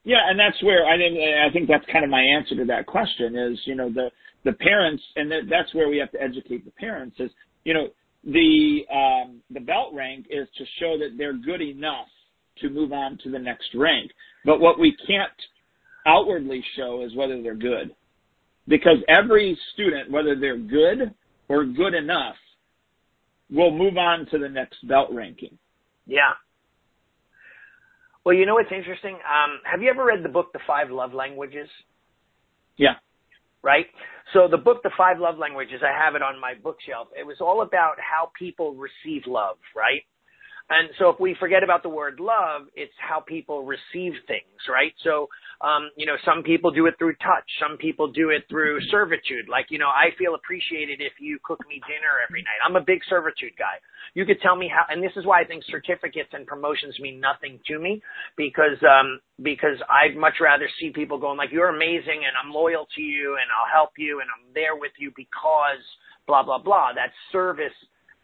[0.04, 2.86] Yeah, and that's where I think I think that's kind of my answer to that
[2.86, 4.10] question is you know the
[4.44, 7.30] the parents and that's where we have to educate the parents is
[7.64, 7.88] you know
[8.24, 12.06] the um, the belt rank is to show that they're good enough
[12.60, 14.10] to move on to the next rank,
[14.44, 15.32] but what we can't
[16.06, 17.94] outwardly show is whether they're good,
[18.68, 21.14] because every student whether they're good
[21.48, 22.36] or good enough
[23.50, 25.56] will move on to the next belt ranking.
[26.06, 26.32] Yeah.
[28.24, 29.14] Well, you know what's interesting?
[29.14, 31.68] Um, have you ever read the book The Five Love Languages?
[32.76, 32.94] Yeah.
[33.62, 33.86] Right?
[34.32, 37.08] So the book The Five Love Languages, I have it on my bookshelf.
[37.18, 40.02] It was all about how people receive love, right?
[40.70, 44.92] And so if we forget about the word love, it's how people receive things, right?
[45.02, 45.28] So,
[45.60, 47.44] um, you know, some people do it through touch.
[47.60, 49.48] Some people do it through servitude.
[49.48, 52.58] Like, you know, I feel appreciated if you cook me dinner every night.
[52.64, 53.78] I'm a big servitude guy.
[54.14, 57.20] You could tell me how, and this is why I think certificates and promotions mean
[57.20, 58.02] nothing to me
[58.36, 62.86] because, um, because I'd much rather see people going like, you're amazing and I'm loyal
[62.94, 65.82] to you and I'll help you and I'm there with you because
[66.26, 66.92] blah, blah, blah.
[66.94, 67.74] That service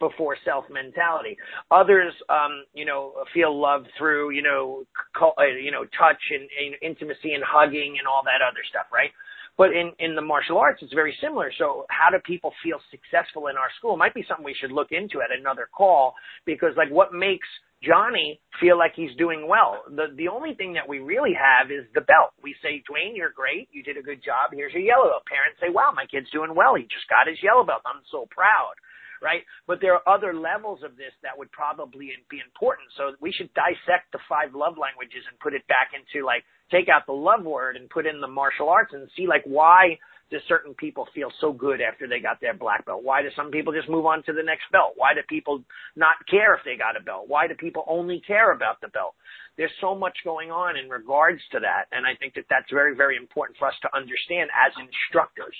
[0.01, 1.37] before self mentality.
[1.71, 4.83] Others, um, you know, feel love through, you know,
[5.15, 8.87] call, uh, you know, touch and, and intimacy and hugging and all that other stuff,
[8.93, 9.11] right?
[9.57, 11.53] But in, in the martial arts, it's very similar.
[11.59, 13.93] So how do people feel successful in our school?
[13.93, 16.15] It might be something we should look into at another call
[16.47, 17.47] because like what makes
[17.85, 19.85] Johnny feel like he's doing well.
[19.89, 22.33] The the only thing that we really have is the belt.
[22.41, 23.69] We say, Duane, you're great.
[23.73, 24.53] You did a good job.
[24.53, 25.29] Here's your yellow belt.
[25.29, 26.77] Parents say, Wow, my kid's doing well.
[26.77, 27.85] He just got his yellow belt.
[27.85, 28.77] I'm so proud
[29.23, 29.43] right?
[29.67, 32.89] But there are other levels of this that would probably be important.
[32.97, 36.89] So we should dissect the five love languages and put it back into like take
[36.89, 39.99] out the love word and put in the martial arts and see like why
[40.31, 43.03] do certain people feel so good after they got their black belt?
[43.03, 44.95] Why do some people just move on to the next belt?
[44.95, 45.63] Why do people
[45.97, 47.25] not care if they got a belt?
[47.27, 49.15] Why do people only care about the belt?
[49.57, 52.95] There's so much going on in regards to that, and I think that that's very,
[52.95, 55.57] very important for us to understand as instructors.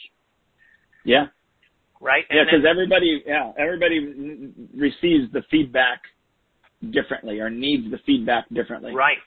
[1.05, 1.27] Yeah,
[2.01, 2.25] right?
[2.29, 6.01] And yeah, because everybody, yeah, everybody receives the feedback
[6.91, 8.95] differently or needs the feedback differently.
[8.95, 9.19] Right.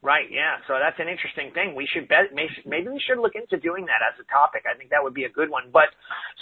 [0.00, 0.30] Right.
[0.30, 0.62] Yeah.
[0.68, 1.74] So that's an interesting thing.
[1.74, 4.62] We should bet, maybe we should look into doing that as a topic.
[4.70, 5.70] I think that would be a good one.
[5.72, 5.90] But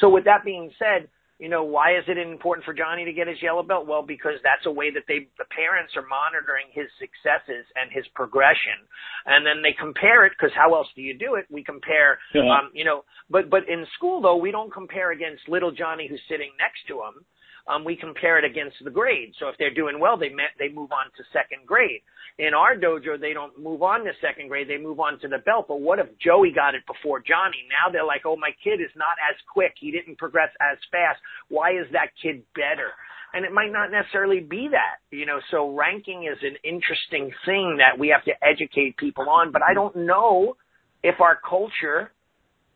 [0.01, 1.09] so with that being said,
[1.39, 3.87] you know, why is it important for Johnny to get his yellow belt?
[3.87, 8.09] Well, because that's a way that they, the parents are monitoring his successes and his
[8.14, 8.80] progression.
[9.26, 11.45] And then they compare it, because how else do you do it?
[11.51, 12.49] We compare, yeah.
[12.49, 16.22] um, you know, but, but in school though, we don't compare against little Johnny who's
[16.28, 17.24] sitting next to him
[17.69, 19.33] um, we compare it against the grade.
[19.39, 22.03] So if they're doing well, they met, they move on to second grade.
[22.39, 25.39] In our dojo, they don't move on to second grade; they move on to the
[25.39, 25.67] belt.
[25.69, 27.64] But what if Joey got it before Johnny?
[27.71, 29.75] Now they're like, "Oh, my kid is not as quick.
[29.81, 31.19] He didn't progress as fast.
[31.49, 32.93] Why is that kid better?"
[33.35, 37.79] and it might not necessarily be that, you know, so ranking is an interesting thing
[37.79, 40.57] that we have to educate people on, but I don't know
[41.03, 42.12] if our culture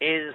[0.02, 0.34] is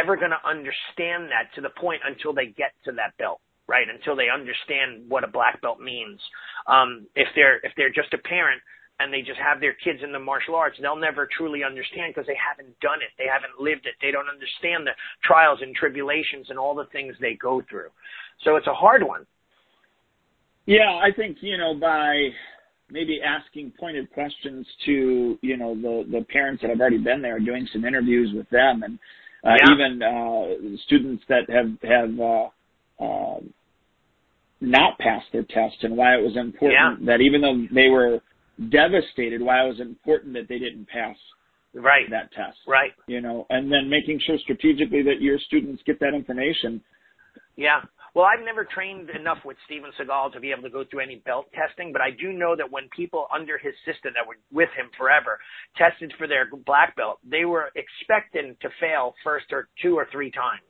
[0.00, 3.86] ever going to understand that to the point until they get to that belt, right?
[3.88, 6.20] Until they understand what a black belt means.
[6.66, 8.60] Um, if they're if they're just a parent
[8.98, 12.26] and they just have their kids in the martial arts, they'll never truly understand because
[12.26, 16.48] they haven't done it, they haven't lived it, they don't understand the trials and tribulations
[16.48, 17.92] and all the things they go through.
[18.44, 19.26] So it's a hard one.
[20.66, 22.30] Yeah, I think you know by
[22.90, 27.38] maybe asking pointed questions to you know the the parents that have already been there,
[27.38, 28.98] doing some interviews with them, and
[29.54, 29.72] yeah.
[29.72, 32.48] even uh, students that have have uh,
[33.04, 33.40] uh,
[34.60, 37.06] not passed their test, and why it was important yeah.
[37.06, 38.20] that even though they were
[38.70, 41.16] devastated, why it was important that they didn't pass
[41.74, 42.58] right that test.
[42.66, 42.92] Right.
[43.06, 46.80] You know, and then making sure strategically that your students get that information.
[47.56, 47.82] Yeah.
[48.16, 51.16] Well, I've never trained enough with Steven Seagal to be able to go through any
[51.16, 54.72] belt testing, but I do know that when people under his system that were with
[54.72, 55.36] him forever
[55.76, 60.30] tested for their black belt, they were expecting to fail first or two or three
[60.30, 60.64] times.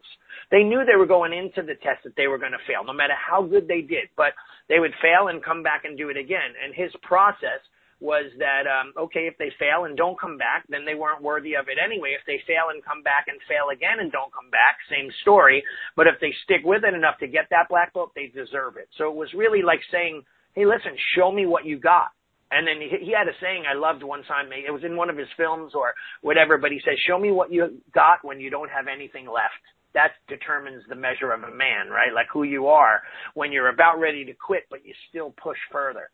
[0.51, 2.92] They knew they were going into the test that they were going to fail, no
[2.92, 4.34] matter how good they did, but
[4.68, 6.51] they would fail and come back and do it again.
[6.59, 7.62] And his process
[8.01, 11.57] was that um, okay if they fail and don't come back then they weren't worthy
[11.57, 12.12] of it anyway.
[12.12, 15.64] If they fail and come back and fail again and don't come back same story.
[15.97, 18.88] But if they stick with it enough to get that black belt they deserve it.
[18.99, 20.22] So it was really like saying
[20.53, 22.12] hey listen show me what you got.
[22.53, 24.53] And then he, he had a saying I loved one time.
[24.53, 27.53] It was in one of his films or whatever but he says show me what
[27.53, 29.64] you got when you don't have anything left.
[29.97, 32.12] That determines the measure of a man, right?
[32.12, 33.01] Like who you are
[33.32, 36.11] when you're about ready to quit, but you still push further.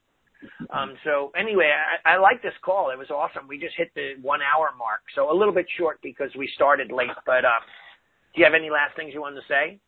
[0.71, 1.71] Um, so anyway,
[2.05, 2.91] I, I like this call.
[2.91, 3.49] It was awesome.
[3.49, 6.91] We just hit the one hour mark, so a little bit short because we started
[6.91, 7.11] late.
[7.27, 7.63] But um,
[8.35, 9.81] do you have any last things you wanted to say?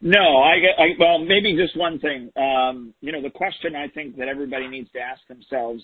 [0.00, 2.30] No, I, I well maybe just one thing.
[2.36, 5.82] Um, you know, the question I think that everybody needs to ask themselves,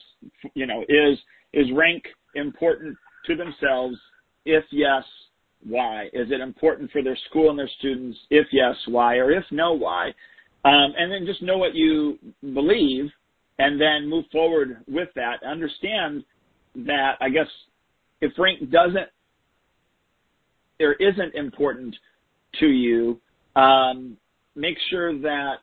[0.55, 1.19] you know, is
[1.53, 2.05] is rank
[2.35, 2.97] important
[3.27, 3.97] to themselves?
[4.45, 5.05] If yes,
[5.65, 6.07] why?
[6.13, 8.19] Is it important for their school and their students?
[8.31, 9.17] If yes, why?
[9.17, 10.09] Or if no, why?
[10.65, 13.11] Um, and then just know what you believe
[13.59, 15.43] and then move forward with that.
[15.47, 16.25] Understand
[16.75, 17.47] that I guess
[18.21, 19.09] if rank doesn't
[20.81, 21.95] or isn't important
[22.61, 23.21] to you,
[23.57, 24.17] um,
[24.57, 25.57] make sure that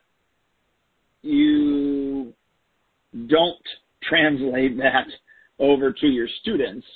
[1.22, 2.32] you
[3.26, 3.62] don't
[4.02, 5.06] translate that
[5.58, 6.86] over to your students,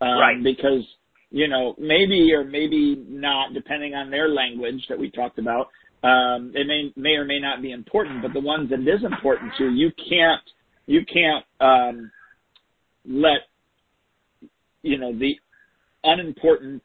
[0.00, 0.42] um, right?
[0.42, 0.84] Because
[1.30, 5.68] you know maybe or maybe not, depending on their language that we talked about,
[6.02, 9.02] um, it may may or may not be important, but the ones that it is
[9.04, 10.42] important to, you can't
[10.86, 12.10] you can't um,
[13.04, 13.48] let
[14.82, 15.36] you know the
[16.04, 16.82] unimportance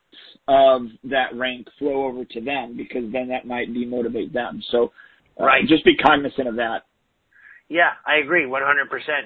[0.47, 4.61] of that rank flow over to them because then that might demotivate them.
[4.71, 4.91] So
[5.39, 6.83] uh, right, just be cognizant of that.
[7.69, 8.59] Yeah, I agree 100%.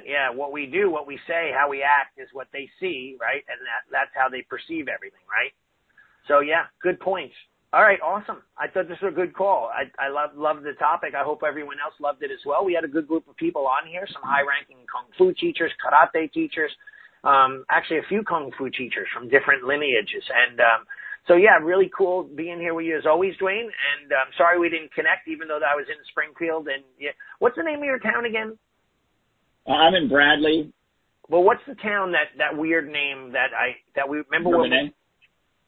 [0.05, 3.43] Yeah, what we do, what we say, how we act is what they see, right?
[3.49, 5.51] And that that's how they perceive everything, right?
[6.27, 7.33] So yeah, good points.
[7.73, 8.41] All right, awesome.
[8.57, 9.69] I thought this was a good call.
[9.73, 11.13] I, I love love the topic.
[11.13, 12.63] I hope everyone else loved it as well.
[12.63, 16.31] We had a good group of people on here, some high-ranking kung fu teachers, karate
[16.31, 16.71] teachers,
[17.25, 20.87] um, actually a few kung fu teachers from different lineages, and um,
[21.27, 23.65] so yeah, really cool being here with you as always, Duane.
[23.65, 26.67] And I'm um, sorry we didn't connect, even though I was in Springfield.
[26.67, 28.57] And yeah, what's the name of your town again?
[29.67, 30.71] Uh, I'm in Bradley.
[31.27, 34.51] Well, what's the town that that weird name that I that we remember?
[34.51, 34.93] Bourbonnais?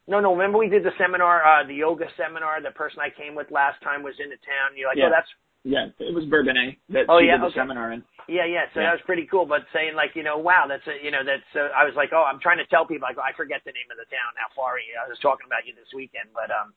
[0.07, 0.31] No, no.
[0.31, 2.63] Remember we did the seminar, uh, the yoga seminar.
[2.63, 4.79] The person I came with last time was in the town.
[4.79, 5.11] You're like, yeah.
[5.11, 5.27] oh, that's.
[5.67, 7.59] Yeah, it was Bourbonnais that oh, yeah, did the okay.
[7.59, 7.99] seminar in.
[8.31, 8.71] Yeah, yeah.
[8.71, 8.87] So yeah.
[8.87, 9.43] that was pretty cool.
[9.43, 11.43] But saying like, you know, wow, that's a, you know, that's.
[11.51, 13.03] Uh, I was like, oh, I'm trying to tell people.
[13.03, 14.31] Like, oh, I forget the name of the town.
[14.39, 14.79] How far?
[14.79, 16.71] Are you, I was talking about you this weekend, but um,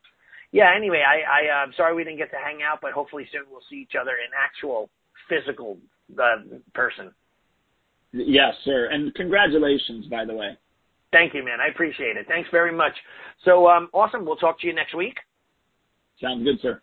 [0.50, 0.74] yeah.
[0.74, 3.46] Anyway, I, I, uh, I'm sorry we didn't get to hang out, but hopefully soon
[3.46, 4.90] we'll see each other in actual
[5.30, 5.78] physical
[6.18, 6.42] uh,
[6.74, 7.14] person.
[8.12, 8.90] Yes, sir.
[8.90, 10.58] And congratulations, by the way.
[11.12, 11.58] Thank you, man.
[11.60, 12.26] I appreciate it.
[12.28, 12.92] Thanks very much.
[13.44, 14.24] So, um, awesome.
[14.24, 15.16] We'll talk to you next week.
[16.20, 16.80] Sounds good, sir.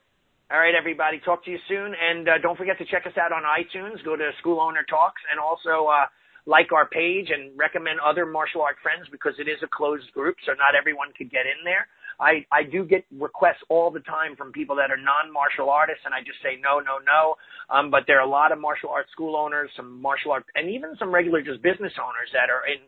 [0.52, 1.20] All right, everybody.
[1.20, 1.94] Talk to you soon.
[1.96, 4.04] And uh, don't forget to check us out on iTunes.
[4.04, 6.08] Go to School Owner Talks and also uh,
[6.48, 10.36] like our page and recommend other martial art friends because it is a closed group,
[10.46, 11.88] so not everyone could get in there.
[12.20, 16.16] I, I do get requests all the time from people that are non-martial artists and
[16.16, 17.36] I just say no, no, no.
[17.70, 20.72] Um, but there are a lot of martial arts school owners, some martial art, and
[20.72, 22.82] even some regular just business owners that are in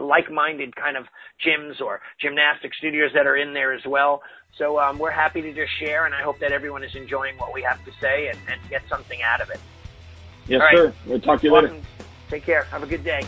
[0.00, 1.04] like-minded kind of
[1.44, 4.22] gyms or gymnastic studios that are in there as well.
[4.58, 7.52] So um, we're happy to just share, and I hope that everyone is enjoying what
[7.52, 9.60] we have to say and, and get something out of it.
[10.46, 10.94] Yes, sir.
[11.06, 11.76] We'll talk to you Welcome.
[11.76, 11.86] later.
[12.30, 12.64] Take care.
[12.70, 13.20] Have a good day.